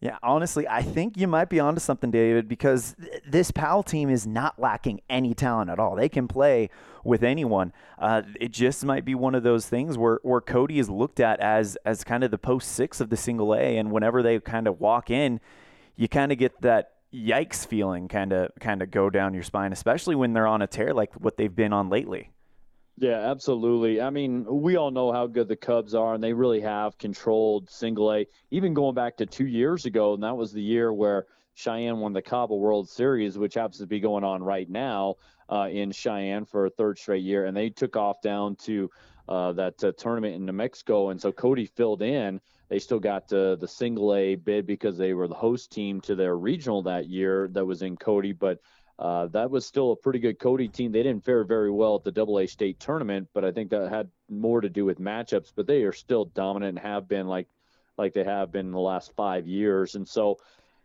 [0.00, 4.10] Yeah, honestly, I think you might be onto something, David, because th- this Powell team
[4.10, 5.96] is not lacking any talent at all.
[5.96, 6.68] They can play
[7.02, 7.72] with anyone.
[7.98, 11.40] Uh, it just might be one of those things where, where Cody is looked at
[11.40, 14.66] as as kind of the post six of the single A, and whenever they kind
[14.66, 15.40] of walk in,
[15.96, 19.72] you kind of get that yikes feeling kind of kind of go down your spine,
[19.72, 22.30] especially when they're on a tear like what they've been on lately.
[22.98, 24.00] Yeah, absolutely.
[24.00, 27.68] I mean, we all know how good the Cubs are, and they really have controlled
[27.68, 31.26] single A, even going back to two years ago, and that was the year where
[31.54, 35.16] Cheyenne won the CABA World Series, which happens to be going on right now
[35.50, 38.90] uh, in Cheyenne for a third straight year, and they took off down to
[39.28, 42.40] uh, that uh, tournament in New Mexico, and so Cody filled in.
[42.70, 46.14] They still got uh, the single A bid because they were the host team to
[46.14, 48.58] their regional that year that was in Cody, but
[48.98, 50.90] uh, that was still a pretty good Cody team.
[50.90, 53.90] They didn't fare very well at the Double A state tournament, but I think that
[53.90, 55.52] had more to do with matchups.
[55.54, 57.48] But they are still dominant and have been like
[57.98, 59.94] like they have been in the last five years.
[59.94, 60.38] And so,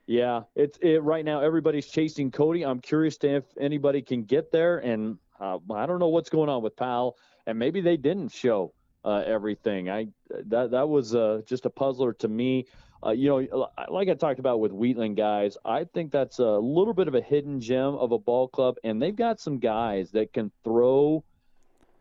[0.07, 1.41] yeah, it's it right now.
[1.41, 2.65] Everybody's chasing Cody.
[2.65, 4.79] I'm curious to if anybody can get there.
[4.79, 7.17] And uh, I don't know what's going on with Powell.
[7.47, 9.89] and maybe they didn't show uh, everything.
[9.89, 10.07] I
[10.47, 12.65] that that was uh, just a puzzler to me.
[13.03, 16.93] Uh, you know, like I talked about with Wheatland guys, I think that's a little
[16.93, 20.33] bit of a hidden gem of a ball club, and they've got some guys that
[20.33, 21.23] can throw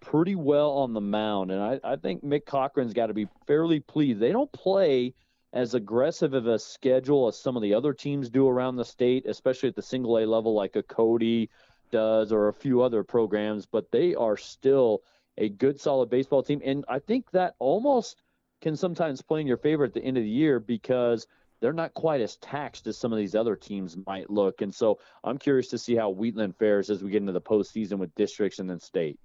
[0.00, 1.50] pretty well on the mound.
[1.50, 4.20] And I, I think Mick Cochran's got to be fairly pleased.
[4.20, 5.14] They don't play
[5.52, 9.26] as aggressive of a schedule as some of the other teams do around the state,
[9.26, 11.50] especially at the single A level, like a Cody
[11.90, 15.02] does or a few other programs, but they are still
[15.38, 16.60] a good, solid baseball team.
[16.64, 18.22] And I think that almost
[18.60, 21.26] can sometimes play in your favor at the end of the year because
[21.60, 24.62] they're not quite as taxed as some of these other teams might look.
[24.62, 27.98] And so I'm curious to see how Wheatland fares as we get into the postseason
[27.98, 29.18] with districts and then state.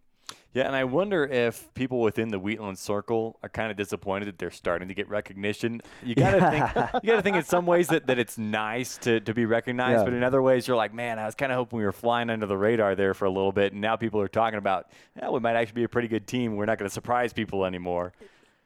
[0.54, 4.38] Yeah, and I wonder if people within the Wheatland circle are kind of disappointed that
[4.39, 5.82] they're starting to get recognition.
[6.02, 9.34] You gotta think you gotta think in some ways that, that it's nice to, to
[9.34, 10.04] be recognized, yeah.
[10.06, 12.30] but in other ways you're like, man, I was kind of hoping we were flying
[12.30, 15.30] under the radar there for a little bit, and now people are talking about, yeah,
[15.30, 16.56] we might actually be a pretty good team.
[16.56, 18.13] We're not going to surprise people anymore.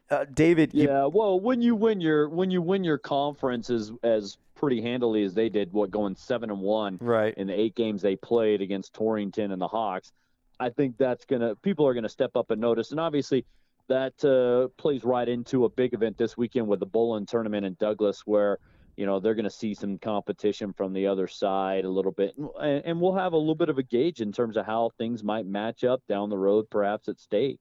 [0.09, 0.73] Uh, David.
[0.73, 1.09] Yeah, you...
[1.09, 5.33] well, when you win your when you win your conference as as pretty handily as
[5.33, 8.93] they did, what going seven and one, right, in the eight games they played against
[8.93, 10.11] Torrington and the Hawks,
[10.59, 13.45] I think that's gonna people are gonna step up and notice, and obviously
[13.89, 17.75] that uh, plays right into a big event this weekend with the bowling tournament in
[17.79, 18.59] Douglas, where
[18.95, 22.33] you know they're going to see some competition from the other side a little bit,
[22.37, 25.23] and, and we'll have a little bit of a gauge in terms of how things
[25.23, 27.59] might match up down the road, perhaps at state.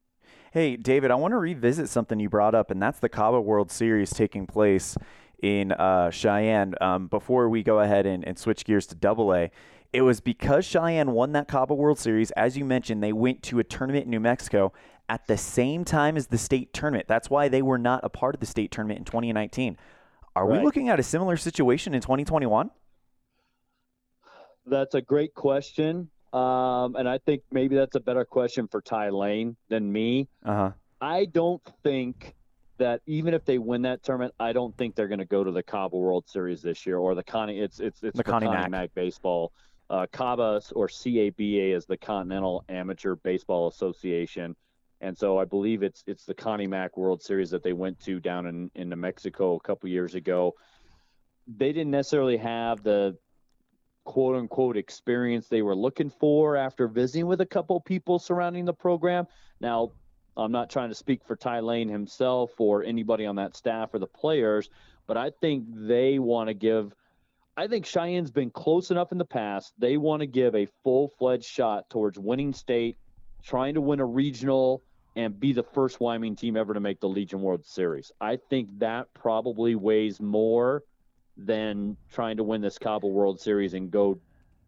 [0.50, 3.70] Hey, David, I want to revisit something you brought up, and that's the CABA World
[3.70, 4.96] Series taking place
[5.42, 6.74] in uh, Cheyenne.
[6.80, 9.50] Um, before we go ahead and, and switch gears to Double A,
[9.92, 12.30] it was because Cheyenne won that CABA World Series.
[12.30, 14.72] As you mentioned, they went to a tournament in New Mexico
[15.10, 17.08] at the same time as the state tournament.
[17.08, 19.76] That's why they were not a part of the state tournament in 2019.
[20.34, 20.58] Are right.
[20.58, 22.70] we looking at a similar situation in 2021?
[24.64, 26.08] That's a great question.
[26.32, 30.28] Um, and I think maybe that's a better question for Ty Lane than me.
[30.44, 30.72] Uh-huh.
[31.00, 32.34] I don't think
[32.78, 35.50] that even if they win that tournament, I don't think they're going to go to
[35.50, 37.60] the CABA World Series this year or the Connie.
[37.60, 38.94] It's it's it's the, the Connie, Connie Mack.
[38.94, 39.52] baseball.
[39.90, 44.54] Uh, CABA or CABA is the Continental Amateur Baseball Association,
[45.00, 48.20] and so I believe it's it's the Connie Mack World Series that they went to
[48.20, 50.54] down in in New Mexico a couple years ago.
[51.46, 53.16] They didn't necessarily have the
[54.08, 58.72] quote unquote experience they were looking for after visiting with a couple people surrounding the
[58.72, 59.26] program.
[59.60, 59.92] Now,
[60.34, 63.98] I'm not trying to speak for Ty Lane himself or anybody on that staff or
[63.98, 64.70] the players,
[65.06, 66.94] but I think they want to give.
[67.54, 69.74] I think Cheyenne's been close enough in the past.
[69.76, 72.96] They want to give a full fledged shot towards winning state,
[73.42, 74.82] trying to win a regional,
[75.16, 78.10] and be the first Wyoming team ever to make the Legion World Series.
[78.22, 80.82] I think that probably weighs more
[81.38, 84.20] than trying to win this CABA World Series and go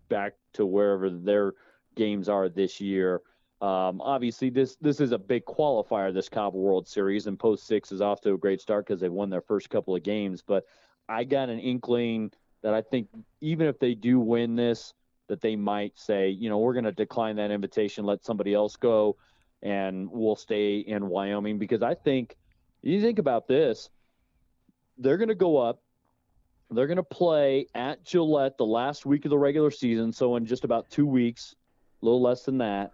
[0.08, 1.54] back to wherever their
[1.96, 3.20] games are this year.
[3.60, 7.92] Um, obviously, this this is a big qualifier, this CABA World Series, and Post Six
[7.92, 10.42] is off to a great start because they've won their first couple of games.
[10.46, 10.64] But
[11.08, 12.30] I got an inkling
[12.62, 13.08] that I think
[13.40, 14.94] even if they do win this,
[15.28, 18.76] that they might say, you know, we're going to decline that invitation, let somebody else
[18.76, 19.16] go,
[19.62, 22.36] and we'll stay in Wyoming because I think
[22.82, 23.90] you think about this,
[24.98, 25.82] they're going to go up
[26.70, 30.46] they're going to play at Gillette the last week of the regular season, so in
[30.46, 31.54] just about two weeks,
[32.00, 32.92] a little less than that,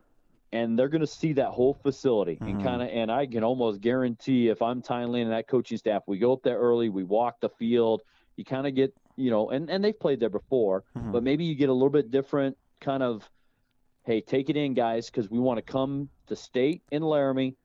[0.52, 2.46] and they're going to see that whole facility mm-hmm.
[2.46, 2.88] and kind of.
[2.88, 6.32] And I can almost guarantee if I'm Ty Lane and that coaching staff, we go
[6.32, 8.02] up there early, we walk the field,
[8.36, 11.12] you kind of get, you know, and and they've played there before, mm-hmm.
[11.12, 13.28] but maybe you get a little bit different kind of.
[14.04, 17.56] Hey, take it in, guys, because we want to come to state in Laramie,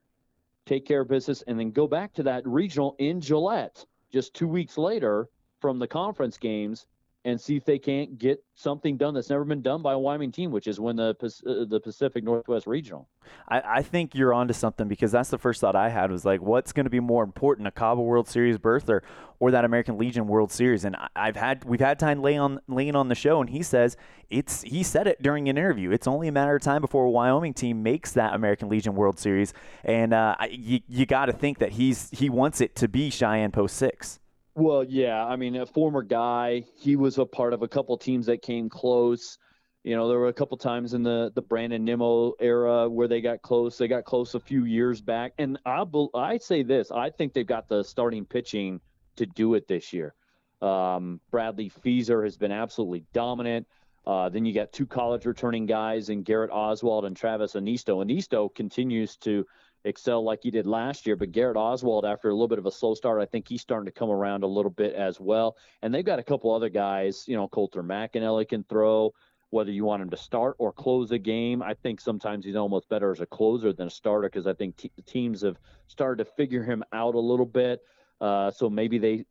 [0.66, 4.48] take care of business, and then go back to that regional in Gillette just two
[4.48, 5.30] weeks later
[5.62, 6.88] from the conference games
[7.24, 10.32] and see if they can't get something done that's never been done by a Wyoming
[10.32, 13.08] team, which is win the uh, the Pacific Northwest Regional.
[13.48, 16.42] I, I think you're onto something because that's the first thought I had was like,
[16.42, 19.04] what's going to be more important, a CABA World Series berth or
[19.40, 20.84] or that American Legion World Series?
[20.84, 23.98] And I've had we've had time lay on laying on the show, and he says
[24.32, 25.92] it's he said it during an interview.
[25.92, 29.20] It's only a matter of time before a Wyoming team makes that American Legion World
[29.20, 33.12] Series, and uh, you you got to think that he's he wants it to be
[33.12, 34.21] Cheyenne Post Six.
[34.56, 35.26] Well, yeah.
[35.26, 36.66] I mean, a former guy.
[36.78, 39.38] He was a part of a couple teams that came close.
[39.84, 43.22] You know, there were a couple times in the the Brandon Nimmo era where they
[43.22, 43.78] got close.
[43.78, 45.84] They got close a few years back, and I
[46.14, 48.80] I say this: I think they've got the starting pitching
[49.16, 50.14] to do it this year.
[50.62, 53.66] Um, Bradley Feaser has been absolutely dominant.
[54.06, 58.04] Uh, then you got two college returning guys in Garrett Oswald and Travis Anisto.
[58.04, 59.46] Anisto continues to
[59.84, 62.72] excel like he did last year, but Garrett Oswald, after a little bit of a
[62.72, 65.58] slow start, I think he's starting to come around a little bit as well.
[65.82, 69.14] And they've got a couple other guys, you know, Colter McAnally can throw
[69.52, 71.62] whether you want him to start or close a game.
[71.62, 74.78] I think sometimes he's almost better as a closer than a starter because I think
[74.78, 77.82] te- teams have started to figure him out a little bit.
[78.22, 79.26] Uh, so maybe they,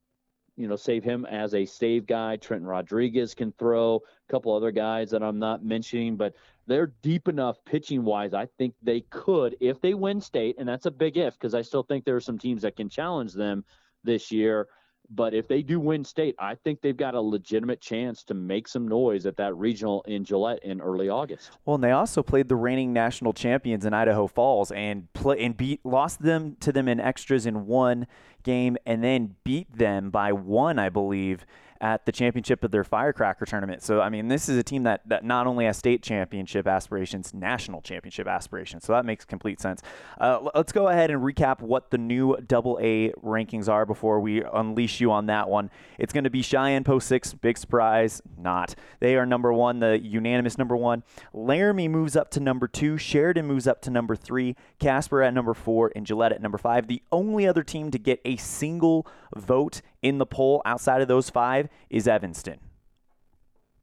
[0.57, 2.37] you know, save him as a save guy.
[2.37, 3.97] Trenton Rodriguez can throw.
[3.97, 6.35] A couple other guys that I'm not mentioning, but
[6.66, 8.35] they're deep enough pitching wise.
[8.35, 11.62] I think they could, if they win state, and that's a big if because I
[11.62, 13.64] still think there are some teams that can challenge them
[14.05, 14.68] this year.
[15.12, 18.68] But if they do win state, I think they've got a legitimate chance to make
[18.68, 21.51] some noise at that regional in Gillette in early August.
[21.64, 25.57] Well, and they also played the reigning national champions in Idaho Falls and play and
[25.57, 28.07] beat lost them to them in extras in one
[28.44, 31.44] game and then beat them by one, I believe,
[31.81, 33.83] at the championship of their firecracker tournament.
[33.83, 37.33] So, I mean, this is a team that, that not only has state championship aspirations,
[37.33, 38.85] national championship aspirations.
[38.85, 39.83] So that makes complete sense.
[40.21, 44.43] Uh, let's go ahead and recap what the new double A rankings are before we
[44.43, 45.71] unleash you on that one.
[45.99, 48.75] It's going to be Cheyenne Post 6, big surprise, not.
[49.01, 51.03] They are number one, the unanimous number one.
[51.33, 52.99] Laramie moves up to number two.
[52.99, 54.55] Sheridan moves up to number three.
[54.79, 56.88] Casper at number four, and Gillette at number five.
[56.88, 61.31] The only other team to get a single vote in the poll outside of those
[61.31, 62.59] five is Evanston.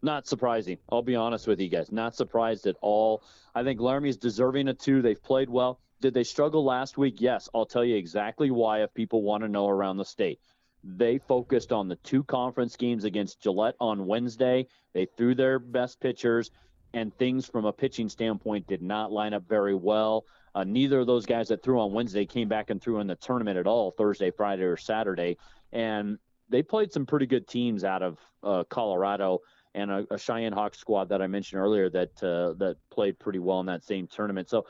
[0.02, 0.78] Not surprising.
[0.90, 1.92] I'll be honest with you guys.
[1.92, 3.24] Not surprised at all.
[3.56, 5.02] I think Laramie's deserving of two.
[5.02, 5.80] They've played well.
[6.02, 7.20] Did they struggle last week?
[7.20, 7.50] Yes.
[7.56, 10.40] I'll tell you exactly why if people want to know around the state.
[10.84, 14.68] They focused on the two conference games against Gillette on Wednesday.
[14.94, 16.52] They threw their best pitchers,
[16.94, 20.26] and things from a pitching standpoint did not line up very well.
[20.54, 23.16] Uh, neither of those guys that threw on Wednesday came back and threw in the
[23.16, 25.38] tournament at all Thursday, Friday, or Saturday.
[25.72, 26.18] And
[26.50, 29.42] they played some pretty good teams out of uh, Colorado
[29.76, 33.40] and a, a, Cheyenne Hawk squad that I mentioned earlier that uh, that played pretty
[33.40, 34.50] well in that same tournament.
[34.50, 34.66] So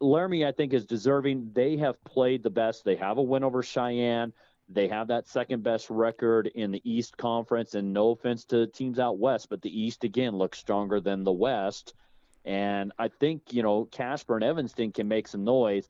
[0.00, 1.50] Laramie, I think, is deserving.
[1.54, 2.84] They have played the best.
[2.84, 4.32] They have a win over Cheyenne.
[4.68, 7.74] They have that second best record in the East Conference.
[7.74, 11.32] And no offense to teams out west, but the East again looks stronger than the
[11.32, 11.94] West.
[12.44, 15.88] And I think you know Casper and Evanston can make some noise.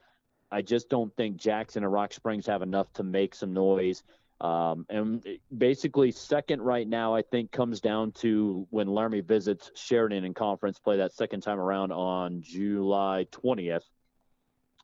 [0.50, 4.02] I just don't think Jackson and Rock Springs have enough to make some noise.
[4.42, 5.24] Um, and
[5.56, 10.80] basically, second right now, I think, comes down to when Laramie visits Sheridan in conference
[10.80, 13.84] play that second time around on July 20th.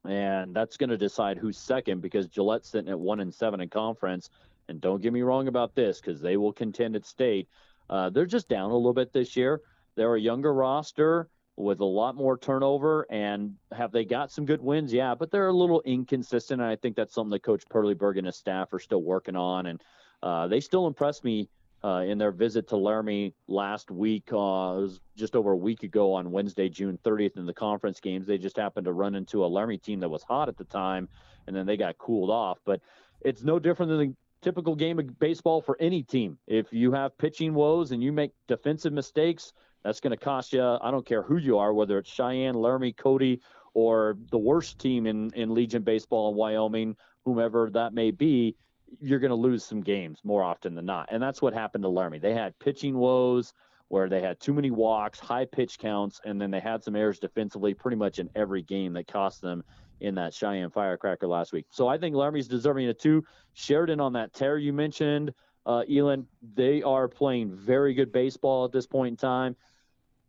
[0.04, 3.68] And that's going to decide who's second because Gillette's sitting at one and seven in
[3.68, 4.30] conference.
[4.68, 7.48] And don't get me wrong about this because they will contend at state.
[7.90, 9.60] Uh, they're just down a little bit this year.
[9.96, 13.06] They're a younger roster with a lot more turnover.
[13.10, 14.92] And have they got some good wins?
[14.92, 16.60] Yeah, but they're a little inconsistent.
[16.60, 19.66] And I think that's something that Coach Perleyberg and his staff are still working on.
[19.66, 19.82] And
[20.22, 21.48] uh, they still impressed me
[21.82, 24.28] uh, in their visit to Laramie last week.
[24.32, 28.00] Uh, it was just over a week ago on Wednesday, June 30th, in the conference
[28.00, 28.26] games.
[28.26, 31.08] They just happened to run into a Laramie team that was hot at the time,
[31.46, 32.58] and then they got cooled off.
[32.64, 32.80] But
[33.20, 36.38] it's no different than the typical game of baseball for any team.
[36.46, 39.52] If you have pitching woes and you make defensive mistakes,
[39.88, 40.62] that's going to cost you.
[40.62, 43.40] I don't care who you are, whether it's Cheyenne, Laramie, Cody,
[43.72, 48.55] or the worst team in, in Legion baseball in Wyoming, whomever that may be.
[49.01, 51.88] You're going to lose some games more often than not, and that's what happened to
[51.88, 52.18] Laramie.
[52.18, 53.55] They had pitching woes
[53.88, 57.18] where they had too many walks, high pitch counts, and then they had some errors
[57.18, 59.64] defensively pretty much in every game that cost them
[60.01, 61.64] in that Cheyenne Firecracker last week.
[61.70, 63.24] So I think Laramie's deserving of two.
[63.55, 65.33] Sheridan on that tear you mentioned,
[65.64, 69.57] uh, Elin, they are playing very good baseball at this point in time.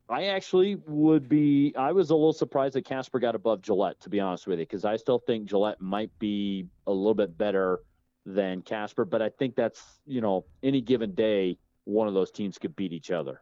[0.10, 1.74] I actually would be.
[1.78, 4.65] I was a little surprised that Casper got above Gillette, to be honest with you,
[4.65, 7.82] because I still think Gillette might be a little bit better
[8.26, 9.06] than Casper.
[9.06, 12.91] But I think that's you know any given day, one of those teams could beat
[12.91, 13.41] each other.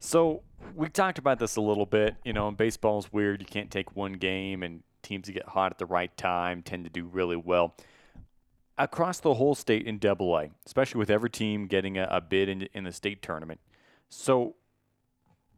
[0.00, 0.42] So
[0.74, 2.16] we talked about this a little bit.
[2.24, 3.40] You know, baseball is weird.
[3.40, 6.84] You can't take one game, and teams that get hot at the right time tend
[6.84, 7.76] to do really well.
[8.76, 12.48] Across the whole state in Double A, especially with every team getting a, a bid
[12.48, 13.60] in, in the state tournament.
[14.08, 14.54] So,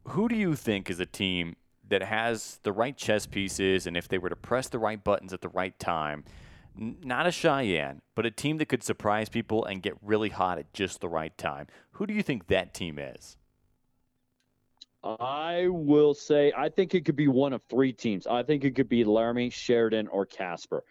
[0.08, 1.56] who do you think is a team
[1.88, 5.32] that has the right chess pieces, and if they were to press the right buttons
[5.32, 6.24] at the right time,
[6.76, 10.72] not a Cheyenne, but a team that could surprise people and get really hot at
[10.72, 11.66] just the right time?
[11.92, 13.36] Who do you think that team is?
[15.02, 18.26] I will say I think it could be one of three teams.
[18.26, 20.84] I think it could be Laramie, Sheridan, or Casper.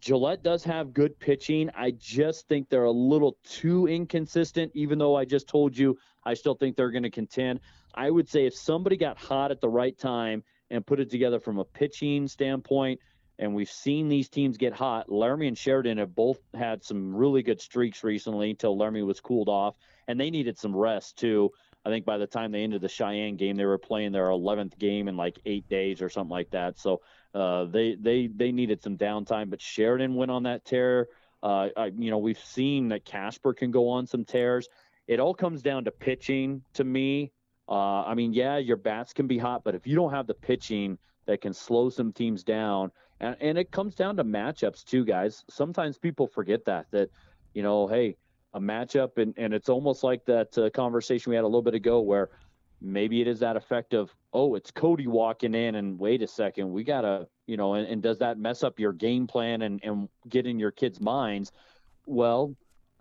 [0.00, 1.70] Gillette does have good pitching.
[1.74, 6.34] I just think they're a little too inconsistent, even though I just told you I
[6.34, 7.60] still think they're going to contend.
[7.94, 11.40] I would say if somebody got hot at the right time and put it together
[11.40, 13.00] from a pitching standpoint,
[13.38, 15.10] and we've seen these teams get hot.
[15.10, 19.48] Laramie and Sheridan have both had some really good streaks recently until Laramie was cooled
[19.48, 19.76] off,
[20.06, 21.50] and they needed some rest too.
[21.84, 24.78] I think by the time they ended the Cheyenne game, they were playing their 11th
[24.78, 26.78] game in like eight days or something like that.
[26.78, 27.02] So
[27.34, 29.50] uh, they they they needed some downtime.
[29.50, 31.08] But Sheridan went on that tear.
[31.42, 34.68] Uh, I, you know, we've seen that Casper can go on some tears.
[35.06, 37.32] It all comes down to pitching to me.
[37.68, 40.34] Uh, I mean, yeah, your bats can be hot, but if you don't have the
[40.34, 42.90] pitching that can slow some teams down,
[43.20, 45.44] and, and it comes down to matchups too, guys.
[45.48, 47.10] Sometimes people forget that that
[47.54, 48.16] you know, hey,
[48.52, 51.74] a matchup, and and it's almost like that uh, conversation we had a little bit
[51.74, 52.30] ago where
[52.80, 56.70] maybe it is that effect of oh it's cody walking in and wait a second
[56.70, 60.08] we gotta you know and, and, does that mess up your game plan and, and
[60.28, 61.50] get in your kids minds
[62.04, 62.54] well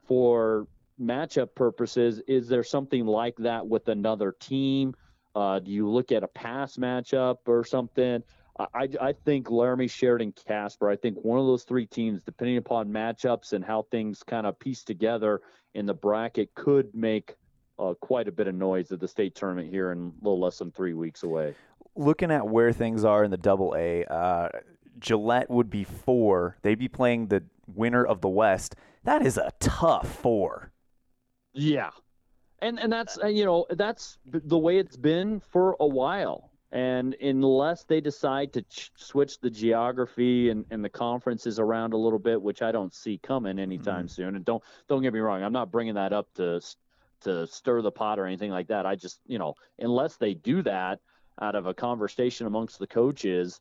[0.07, 0.67] for
[1.01, 4.93] matchup purposes is there something like that with another team
[5.35, 8.23] uh, do you look at a pass matchup or something
[8.59, 10.89] I, I think Laramie, Sheridan, Casper.
[10.89, 14.59] I think one of those three teams, depending upon matchups and how things kind of
[14.59, 15.41] piece together
[15.73, 17.35] in the bracket, could make
[17.79, 20.59] uh, quite a bit of noise at the state tournament here in a little less
[20.59, 21.55] than three weeks away.
[21.95, 24.49] Looking at where things are in the Double A, uh,
[24.99, 26.57] Gillette would be four.
[26.61, 28.75] They'd be playing the winner of the West.
[29.03, 30.71] That is a tough four.
[31.53, 31.91] Yeah,
[32.59, 36.49] and and that's uh, you know that's the way it's been for a while.
[36.71, 41.97] And unless they decide to ch- switch the geography and, and the conferences around a
[41.97, 44.07] little bit, which I don't see coming anytime mm-hmm.
[44.07, 46.61] soon, and don't don't get me wrong, I'm not bringing that up to
[47.21, 48.85] to stir the pot or anything like that.
[48.85, 50.99] I just you know unless they do that
[51.41, 53.59] out of a conversation amongst the coaches,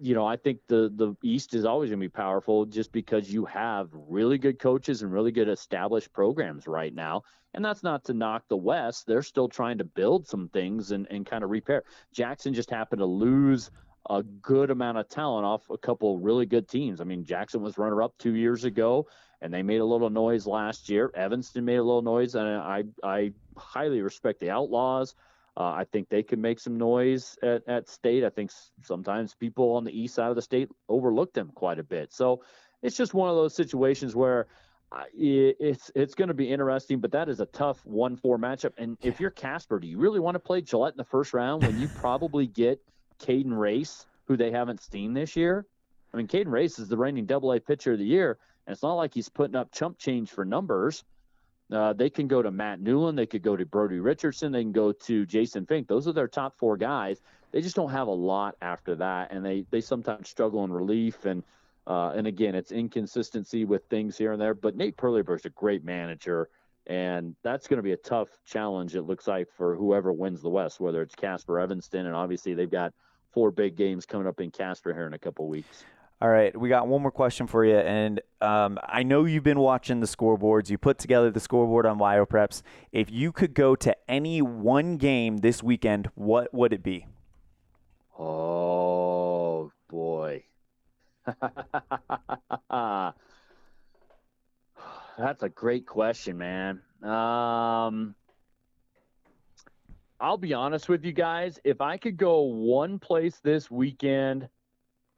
[0.00, 3.32] you know I think the the East is always going to be powerful just because
[3.32, 7.22] you have really good coaches and really good established programs right now.
[7.54, 9.06] And that's not to knock the West.
[9.06, 11.84] They're still trying to build some things and, and kind of repair.
[12.12, 13.70] Jackson just happened to lose
[14.10, 17.00] a good amount of talent off a couple really good teams.
[17.00, 19.06] I mean, Jackson was runner up two years ago,
[19.40, 21.10] and they made a little noise last year.
[21.14, 25.14] Evanston made a little noise, and I I highly respect the Outlaws.
[25.56, 28.24] Uh, I think they can make some noise at, at state.
[28.24, 28.50] I think
[28.82, 32.12] sometimes people on the east side of the state overlook them quite a bit.
[32.12, 32.42] So
[32.82, 34.48] it's just one of those situations where
[35.12, 38.72] it's it's going to be interesting, but that is a tough one-four matchup.
[38.78, 41.62] And if you're Casper, do you really want to play Gillette in the first round
[41.62, 42.80] when you probably get
[43.20, 45.66] Caden Race, who they haven't seen this year?
[46.12, 48.82] I mean, Caden Race is the reigning Double A pitcher of the year, and it's
[48.82, 51.04] not like he's putting up chump change for numbers.
[51.74, 54.72] Uh, they can go to Matt Newland, they could go to Brody Richardson, they can
[54.72, 55.88] go to Jason Fink.
[55.88, 57.20] Those are their top four guys.
[57.52, 61.24] They just don't have a lot after that, and they they sometimes struggle in relief
[61.24, 61.42] and
[61.86, 64.54] uh, and again, it's inconsistency with things here and there.
[64.54, 66.48] But Nate is a great manager,
[66.86, 68.94] and that's going to be a tough challenge.
[68.94, 72.70] It looks like for whoever wins the West, whether it's Casper Evanston, and obviously they've
[72.70, 72.94] got
[73.32, 75.84] four big games coming up in Casper here in a couple weeks.
[76.24, 79.58] All right, we got one more question for you, and um, I know you've been
[79.58, 80.70] watching the scoreboards.
[80.70, 82.62] You put together the scoreboard on WyoPreps.
[82.92, 87.06] If you could go to any one game this weekend, what would it be?
[88.18, 90.44] Oh boy,
[95.18, 96.80] That's a great question, man.
[97.02, 98.14] Um,
[100.18, 101.58] I'll be honest with you guys.
[101.64, 104.48] If I could go one place this weekend,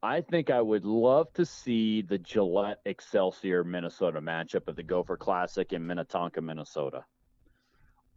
[0.03, 5.17] I think I would love to see the Gillette Excelsior Minnesota matchup at the Gopher
[5.17, 7.03] Classic in Minnetonka, Minnesota.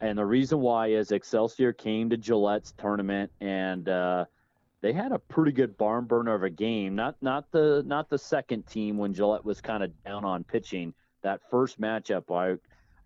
[0.01, 4.25] And the reason why is Excelsior came to Gillette's tournament and uh,–
[4.83, 6.95] they had a pretty good barn burner of a game.
[6.95, 10.95] Not not the not the second team when Gillette was kind of down on pitching.
[11.23, 12.57] That first matchup, I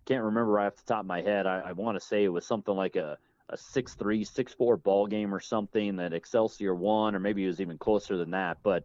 [0.05, 1.45] can't remember off the top of my head.
[1.45, 3.17] I, I want to say it was something like a
[3.49, 7.47] a six three six four ball game or something that Excelsior won, or maybe it
[7.47, 8.57] was even closer than that.
[8.63, 8.83] But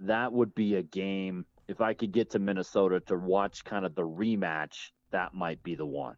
[0.00, 3.94] that would be a game if I could get to Minnesota to watch kind of
[3.94, 4.90] the rematch.
[5.10, 6.16] That might be the one.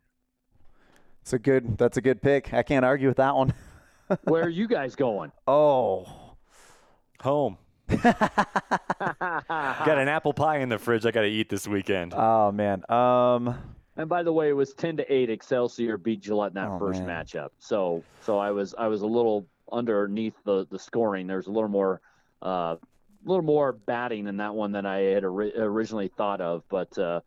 [1.23, 1.77] It's a good.
[1.79, 2.53] That's a good pick.
[2.55, 3.53] I can't argue with that one.
[4.25, 5.33] Where are you guys going?
[5.47, 6.37] Oh,
[7.21, 7.59] home.
[7.89, 12.13] got an apple pie in the fridge I got to eat this weekend.
[12.15, 12.85] Oh man.
[12.91, 13.77] Um.
[13.99, 15.29] And by the way, it was ten to eight.
[15.29, 17.25] Excelsior beat Gillette in that oh, first man.
[17.25, 17.49] matchup.
[17.59, 21.27] So, so I was I was a little underneath the the scoring.
[21.27, 22.01] There's a little more,
[22.41, 22.79] uh, a
[23.25, 26.63] little more batting in that one than I had ori- originally thought of.
[26.69, 27.21] But uh,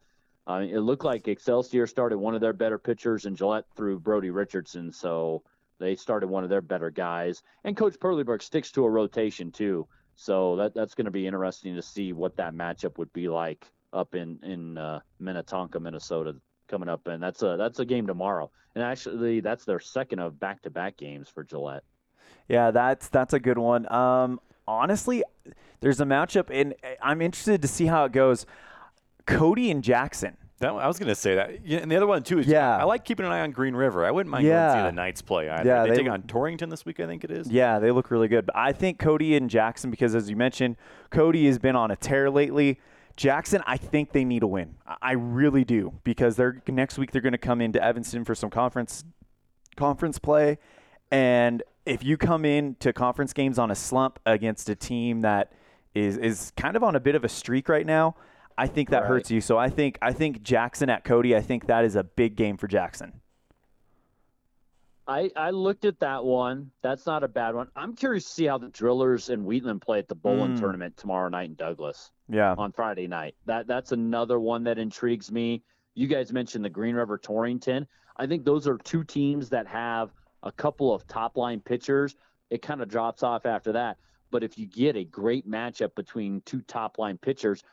[0.47, 4.29] uh, it looked like Excelsior started one of their better pitchers, and Gillette threw Brody
[4.29, 4.93] Richardson.
[4.93, 5.43] So
[5.77, 9.87] they started one of their better guys, and Coach Perleyberg sticks to a rotation too.
[10.15, 13.69] So that that's going to be interesting to see what that matchup would be like
[13.91, 16.35] up in in uh, Minnetonka, Minnesota,
[16.71, 18.49] coming up, and that's a that's a game tomorrow.
[18.73, 21.83] And actually, that's their second of back-to-back games for Gillette.
[22.47, 23.91] Yeah, that's that's a good one.
[23.93, 25.23] Um, honestly,
[25.81, 28.45] there's a matchup, and I'm interested to see how it goes.
[29.27, 30.37] Cody and Jackson.
[30.59, 31.65] That, I was going to say that.
[31.65, 32.77] Yeah, and the other one, too, is Yeah.
[32.77, 34.05] I like keeping an eye on Green River.
[34.05, 34.73] I wouldn't mind going to Yeah.
[34.83, 35.67] see the Knights play either.
[35.67, 37.49] Yeah, they, they- take on Torrington this week, I think it is.
[37.49, 38.45] Yeah, they look really good.
[38.45, 40.75] But I think Cody and Jackson, because as you mentioned,
[41.09, 42.79] Cody has been on a tear lately.
[43.21, 44.75] Jackson, I think they need a win.
[45.01, 48.49] I- really do because they're next week they're going to come into Evanston for some
[48.49, 49.03] conference
[49.77, 50.57] conference play,
[51.11, 55.53] and if you come in to conference games on a slump against a team that
[55.93, 58.15] is is kind of on a bit of a streak right now,
[58.57, 59.07] I think that Right.
[59.07, 59.39] hurts you.
[59.39, 62.57] So I think I think Jackson at Cody, I think that is a big game
[62.57, 63.20] for Jackson.
[65.07, 66.71] I, I looked at that one.
[66.83, 67.67] That's not a bad one.
[67.75, 70.59] I'm curious to see how the Drillers and Wheatland play at the Bowen Mm.
[70.59, 72.55] tournament tomorrow night in Douglas Yeah.
[72.57, 73.35] on Friday night.
[73.45, 75.63] That that's another one that intrigues me.
[75.95, 77.87] You guys mentioned the Green River Torrington.
[78.17, 80.11] I think those are two teams that have
[80.43, 82.15] a couple of top line pitchers.
[82.49, 83.97] It kind of drops off after that.
[84.29, 87.63] But if you get a great matchup between two top line pitchers,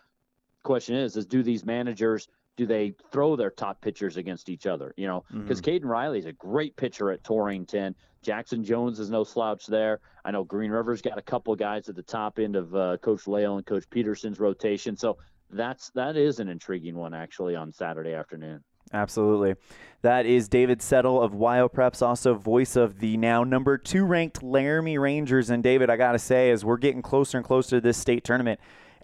[0.65, 2.27] question is, is do these managers
[2.59, 4.93] do they throw their top pitchers against each other?
[4.97, 7.95] You know, because Caden Riley is a great pitcher at Torrington.
[8.21, 10.01] Jackson Jones is no slouch there.
[10.25, 13.29] I know Green River's got a couple guys at the top end of uh, Coach
[13.29, 14.97] Lale and Coach Peterson's rotation.
[14.97, 15.19] So
[15.51, 18.65] that's that is an intriguing one actually on Saturday afternoon.
[18.93, 19.55] Absolutely.
[20.03, 24.99] That is David Settle of WyoPreps, also voice of the now number two ranked Laramie
[24.99, 25.51] Rangers.
[25.51, 28.25] And David, I got to say, as we're getting closer and closer to this state
[28.25, 28.59] tournament,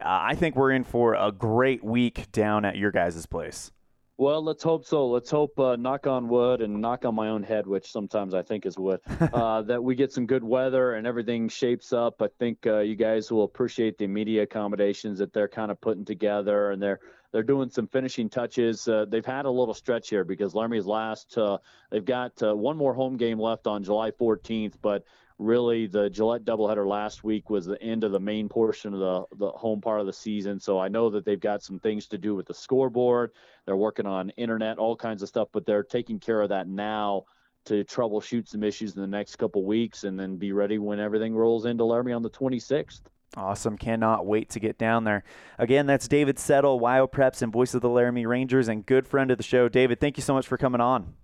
[0.04, 3.72] uh, I think we're in for a great week down at your guys' place.
[4.16, 5.08] Well, let's hope so.
[5.08, 8.42] Let's hope, uh, knock on wood and knock on my own head, which sometimes I
[8.42, 9.00] think is wood,
[9.32, 12.22] uh, that we get some good weather and everything shapes up.
[12.22, 16.04] I think uh, you guys will appreciate the media accommodations that they're kind of putting
[16.04, 17.00] together, and they're
[17.32, 18.86] they're doing some finishing touches.
[18.86, 21.36] Uh, they've had a little stretch here because Laramie's last.
[21.36, 21.58] Uh,
[21.90, 25.02] they've got uh, one more home game left on July 14th, but
[25.38, 29.24] really the Gillette doubleheader last week was the end of the main portion of the
[29.36, 30.60] the home part of the season.
[30.60, 33.32] So I know that they've got some things to do with the scoreboard.
[33.66, 37.24] They're working on internet, all kinds of stuff, but they're taking care of that now
[37.64, 41.34] to troubleshoot some issues in the next couple weeks and then be ready when everything
[41.34, 43.00] rolls into Laramie on the 26th.
[43.36, 43.76] Awesome.
[43.76, 45.24] Cannot wait to get down there.
[45.58, 49.38] Again, that's David Settle, WyoPreps, and voice of the Laramie Rangers, and good friend of
[49.38, 49.68] the show.
[49.68, 51.14] David, thank you so much for coming on.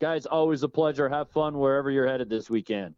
[0.00, 1.08] Guys, always a pleasure.
[1.08, 2.94] Have fun wherever you're headed this weekend.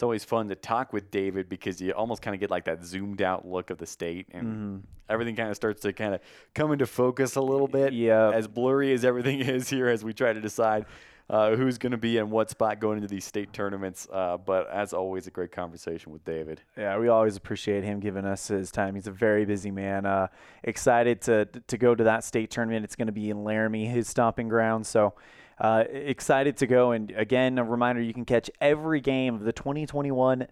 [0.00, 2.82] It's always fun to talk with David because you almost kind of get like that
[2.82, 4.76] zoomed out look of the state and Mm-hmm.
[5.10, 6.22] everything kind of starts to kind of
[6.54, 7.92] come into focus a little bit.
[7.92, 8.32] Yep.
[8.32, 10.86] As blurry as everything is here as we try to decide
[11.28, 14.08] uh, who's going to be in what spot going into these state tournaments.
[14.10, 16.62] Uh, but as always, a great conversation with David.
[16.78, 18.94] Yeah, we always appreciate him giving us his time.
[18.94, 20.06] He's a very busy man.
[20.06, 20.28] Uh,
[20.64, 22.84] excited to to go to that state tournament.
[22.86, 24.86] It's going to be in Laramie, his stomping ground.
[24.86, 25.12] So
[25.60, 26.92] uh, excited to go.
[26.92, 30.46] And again, a reminder: you can catch every game of the 2021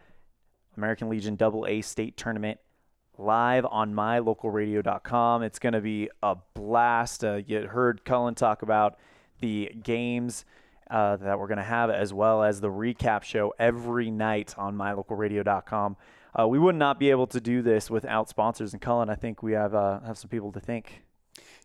[0.76, 2.60] American Legion Double A State Tournament
[3.18, 5.42] live on mylocalradio.com.
[5.42, 7.24] It's going to be a blast.
[7.24, 8.98] Uh, you heard Cullen talk about
[9.40, 10.44] the games
[10.90, 14.76] uh, that we're going to have, as well as the recap show every night on
[14.76, 15.96] mylocalradio.com.
[16.38, 18.72] Uh, we would not be able to do this without sponsors.
[18.72, 21.02] And Cullen, I think we have uh, have some people to thank.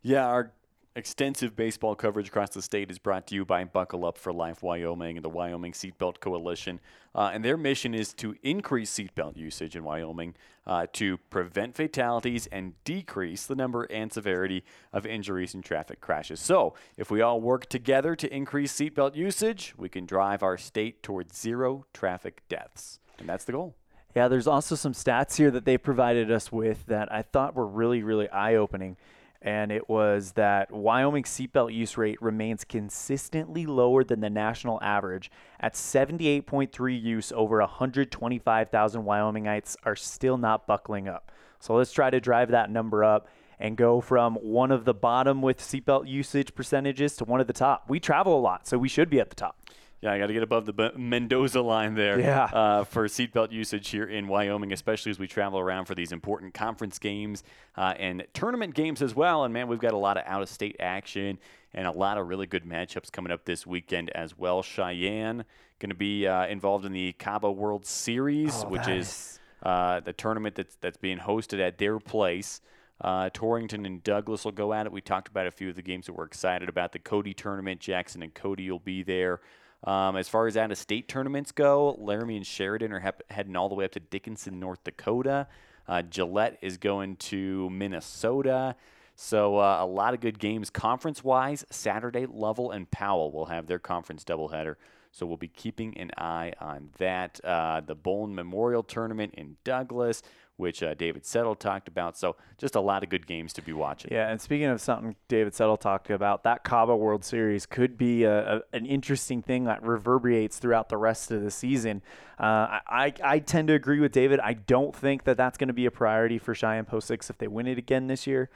[0.01, 0.51] Yeah, our
[0.95, 4.61] extensive baseball coverage across the state is brought to you by Buckle Up for Life
[4.61, 6.79] Wyoming and the Wyoming Seatbelt Coalition.
[7.15, 10.35] Uh, and their mission is to increase seatbelt usage in Wyoming
[10.67, 16.39] uh, to prevent fatalities and decrease the number and severity of injuries and traffic crashes.
[16.39, 21.01] So, if we all work together to increase seatbelt usage, we can drive our state
[21.01, 22.99] towards zero traffic deaths.
[23.19, 23.75] And that's the goal.
[24.15, 27.65] Yeah, there's also some stats here that they provided us with that I thought were
[27.65, 28.95] really, really eye opening.
[29.43, 35.29] And it was that Wyoming's seatbelt use rate remains consistently lower than the national average
[35.59, 41.29] at 78.3 use over 125,000 Wyomingites are still not buckling up.
[41.59, 43.27] So let's try to drive that number up
[43.59, 47.53] and go from one of the bottom with seatbelt usage percentages to one of the
[47.53, 47.89] top.
[47.89, 49.57] We travel a lot, so we should be at the top.
[50.03, 52.43] Yeah, I got to get above the B- Mendoza line there Yeah.
[52.45, 56.53] uh, for seatbelt usage here in Wyoming, especially as we travel around for these important
[56.53, 57.41] conference games
[57.77, 59.45] uh, and tournament games as well.
[59.45, 61.39] And man, we've got a lot of out of state action
[61.73, 64.61] and a lot of really good matchups coming up this weekend as well.
[64.61, 65.45] Cheyenne
[65.79, 70.11] going to be uh, involved in the CABA World Series, Oh, which is- uh, the
[70.11, 72.59] tournament that's, that's being hosted at their place.
[72.99, 74.91] Uh, Torrington and Douglas will go at it.
[74.91, 76.91] We talked about a few of the games that we're excited about.
[76.91, 79.39] The Cody tournament, Jackson and Cody will be there.
[79.83, 83.55] Um, as far as out of state tournaments go, Laramie and Sheridan are hep- heading
[83.55, 85.47] all the way up to Dickinson, North Dakota.
[85.87, 88.75] Uh, Gillette is going to Minnesota.
[89.15, 91.65] So uh, a lot of good games conference wise.
[91.69, 94.75] Saturday, Lovell and Powell will have their conference doubleheader.
[95.11, 97.39] So we'll be keeping an eye on that.
[97.43, 100.23] Uh, the Bowen Memorial Tournament in Douglas,
[100.57, 102.17] which uh, David Settle talked about.
[102.17, 104.11] So just a lot of good games to be watching.
[104.11, 108.23] Yeah, and speaking of something David Settle talked about, that CABA World Series could be
[108.23, 112.01] a, a, an interesting thing that reverberates throughout the rest of the season.
[112.39, 114.39] Uh, I, I tend to agree with David.
[114.39, 117.37] I don't think that that's going to be a priority for Cheyenne Post 6 if
[117.37, 118.49] they win it again this year.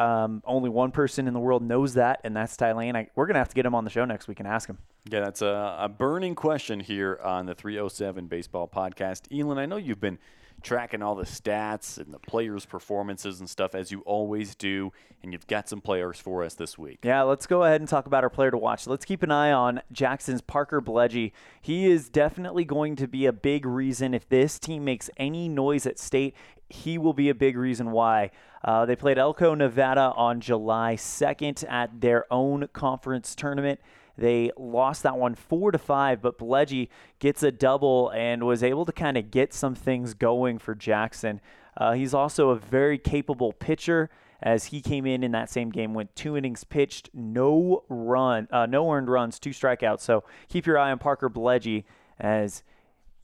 [0.00, 2.96] Um, only one person in the world knows that, and that's Ty Lane.
[2.96, 4.68] I, we're going to have to get him on the show next week and ask
[4.68, 4.78] him.
[5.10, 9.22] Yeah, that's a, a burning question here on the 307 Baseball Podcast.
[9.38, 10.18] Elin, I know you've been
[10.62, 14.92] tracking all the stats and the players' performances and stuff as you always do,
[15.22, 17.00] and you've got some players for us this week.
[17.02, 18.86] Yeah, let's go ahead and talk about our player to watch.
[18.86, 21.32] Let's keep an eye on Jackson's Parker Bledgy.
[21.60, 25.86] He is definitely going to be a big reason if this team makes any noise
[25.86, 26.34] at state.
[26.68, 28.30] He will be a big reason why.
[28.64, 33.80] Uh, they played Elko, Nevada on July 2nd at their own conference tournament.
[34.16, 38.84] They lost that one four to five, but Bledgy gets a double and was able
[38.84, 41.40] to kind of get some things going for Jackson.
[41.76, 44.10] Uh, he's also a very capable pitcher
[44.42, 48.66] as he came in in that same game, went two innings pitched, no run, uh,
[48.66, 50.00] no earned runs, two strikeouts.
[50.00, 51.86] So keep your eye on Parker Bledgy
[52.18, 52.64] as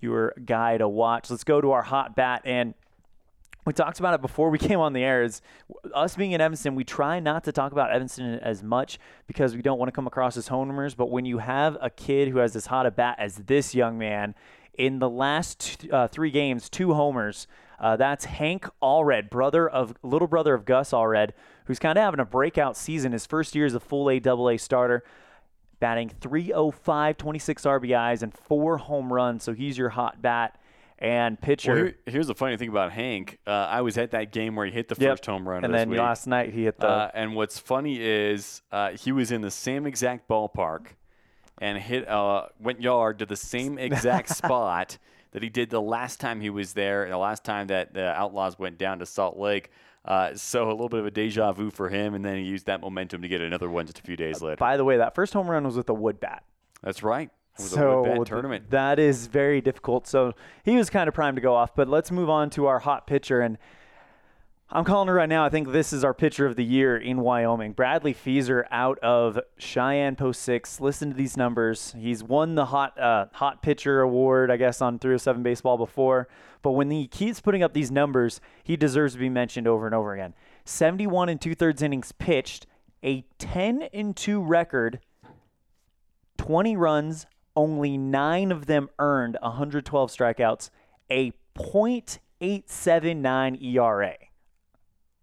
[0.01, 1.29] your guy to watch.
[1.29, 2.75] Let's go to our hot bat and
[3.69, 5.43] we talked about it before we came on the air is
[5.95, 9.63] us being in Evanston, we try not to talk about Evanston as much because we
[9.63, 10.95] don't want to come across as homers.
[10.95, 13.99] But when you have a kid who has as hot a bat as this young
[13.99, 14.35] man,
[14.79, 17.47] in the last uh, three games, two homers.
[17.81, 21.31] Uh, that's Hank Allred, brother of little brother of Gus Allred,
[21.67, 23.13] who's kind of having a breakout season.
[23.13, 25.05] His first year as a full A Double A starter,
[25.79, 29.45] batting 305, 26 RBIs, and four home runs.
[29.45, 30.59] So he's your hot bat
[30.99, 31.73] and pitcher.
[31.75, 33.39] Well, here, here's the funny thing about Hank.
[33.47, 35.11] Uh, I was at that game where he hit the Yep.
[35.13, 35.99] first home run, and then week.
[36.01, 36.89] last night he hit the.
[36.89, 40.87] Uh, and what's funny is uh, he was in the same exact ballpark
[41.61, 44.99] and hit uh, went yard to the same exact spot
[45.33, 48.07] that he did the last time he was there, and the last time that the
[48.07, 49.71] Outlaws went down to Salt Lake.
[50.05, 52.65] Uh, so a little bit of a deja vu for him, and then he used
[52.67, 54.57] that momentum to get another one just a few days later.
[54.57, 56.45] by the way, that first home run was with a wood bat.
[56.83, 57.29] That's right.
[57.59, 58.71] So tournament.
[58.71, 60.07] that is very difficult.
[60.07, 60.33] So
[60.65, 61.75] he was kind of primed to go off.
[61.75, 63.41] But let's move on to our hot pitcher.
[63.41, 63.59] And
[64.71, 65.47] I'm calling it right now.
[65.47, 67.73] I think this is our pitcher of the year in Wyoming.
[67.73, 70.79] Bradley Feeser out of Cheyenne Post Six.
[70.79, 71.95] Listen to these numbers.
[71.99, 76.29] He's won the hot uh, hot pitcher award, I guess, on 307 baseball before.
[76.61, 79.95] But when he keeps putting up these numbers, he deserves to be mentioned over and
[79.95, 80.35] over again.
[80.67, 82.67] 71 and two thirds innings pitched,
[83.03, 85.01] a 10 and two record,
[86.37, 87.27] 20 runs,
[87.59, 90.71] only nine of them earned, 112 strikeouts,
[91.11, 94.15] a .879 ERA.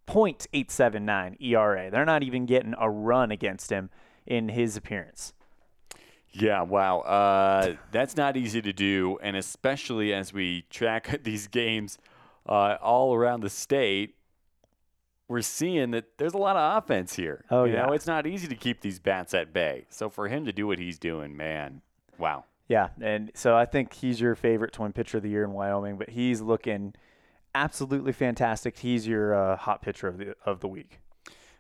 [0.06, 1.90] .879 ERA.
[1.90, 3.90] They're not even getting a run against him
[4.26, 5.32] in his appearance.
[6.32, 7.00] Yeah, wow.
[7.00, 11.98] Uh, that's not easy to do, and especially as we track these games
[12.48, 14.16] uh, all around the state,
[15.30, 17.46] we're seeing that there's a lot of offense here.
[17.50, 17.86] Oh, you yeah.
[17.86, 19.86] know, it's not easy to keep these bats at bay.
[19.90, 21.82] So for him to do what he's doing, man,
[22.18, 22.46] wow.
[22.68, 25.98] Yeah, and so I think he's your favorite twin pitcher of the year in Wyoming,
[25.98, 26.96] but he's looking
[27.54, 28.80] absolutely fantastic.
[28.80, 31.00] He's your uh, hot pitcher of the of the week.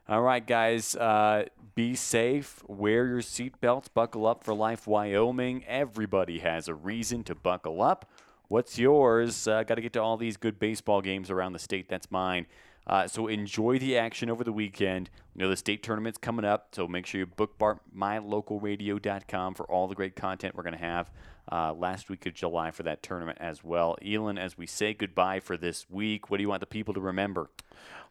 [0.07, 2.63] All right, guys, uh, be safe.
[2.67, 3.87] Wear your seatbelts.
[3.91, 5.63] Buckle up for life, Wyoming.
[5.65, 8.09] Everybody has a reason to buckle up.
[8.47, 9.47] What's yours?
[9.47, 11.89] Uh, Got to get to all these good baseball games around the state.
[11.89, 12.45] That's mine.
[12.87, 15.09] Uh, so enjoy the action over the weekend.
[15.35, 19.87] You know the state tournament's coming up, so make sure you bookmark mylocalradio.com for all
[19.87, 21.11] the great content we're going to have
[21.51, 23.97] uh, last week of July for that tournament as well.
[24.05, 27.01] Elin, as we say goodbye for this week, what do you want the people to
[27.01, 27.49] remember?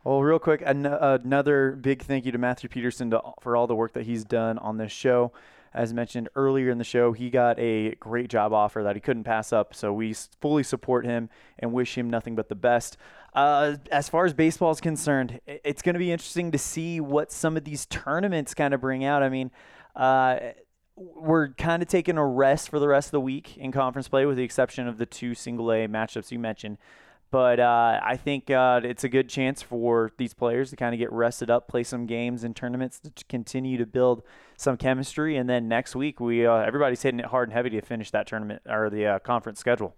[0.02, 3.74] Well, real quick, an- another big thank you to Matthew Peterson to, for all the
[3.74, 5.32] work that he's done on this show.
[5.74, 9.24] As mentioned earlier in the show, he got a great job offer that he couldn't
[9.24, 12.96] pass up, so we fully support him and wish him nothing but the best.
[13.34, 17.32] Uh, as far as baseball is concerned, it's going to be interesting to see what
[17.32, 19.24] some of these tournaments kind of bring out.
[19.24, 19.50] I mean,
[19.96, 20.38] uh,
[20.94, 24.26] we're kind of taking a rest for the rest of the week in conference play,
[24.26, 26.78] with the exception of the two single A matchups you mentioned.
[27.34, 31.00] But uh, I think uh, it's a good chance for these players to kind of
[31.00, 34.22] get rested up, play some games and tournaments to continue to build
[34.56, 35.36] some chemistry.
[35.36, 38.28] And then next week, we uh, everybody's hitting it hard and heavy to finish that
[38.28, 39.96] tournament or the uh, conference schedule.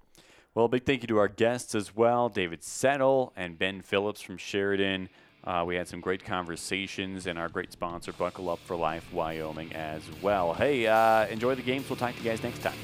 [0.55, 4.23] Well, a big thank you to our guests as well, David Settle and Ben Phillips
[4.23, 5.11] from Sheridan.
[5.45, 9.75] Uh, we had some great conversations and our great sponsor, Buckle Up for Life Wyoming,
[9.75, 10.55] as well.
[10.55, 11.87] Hey, uh, enjoy the games.
[11.91, 12.79] We'll talk to you guys next time.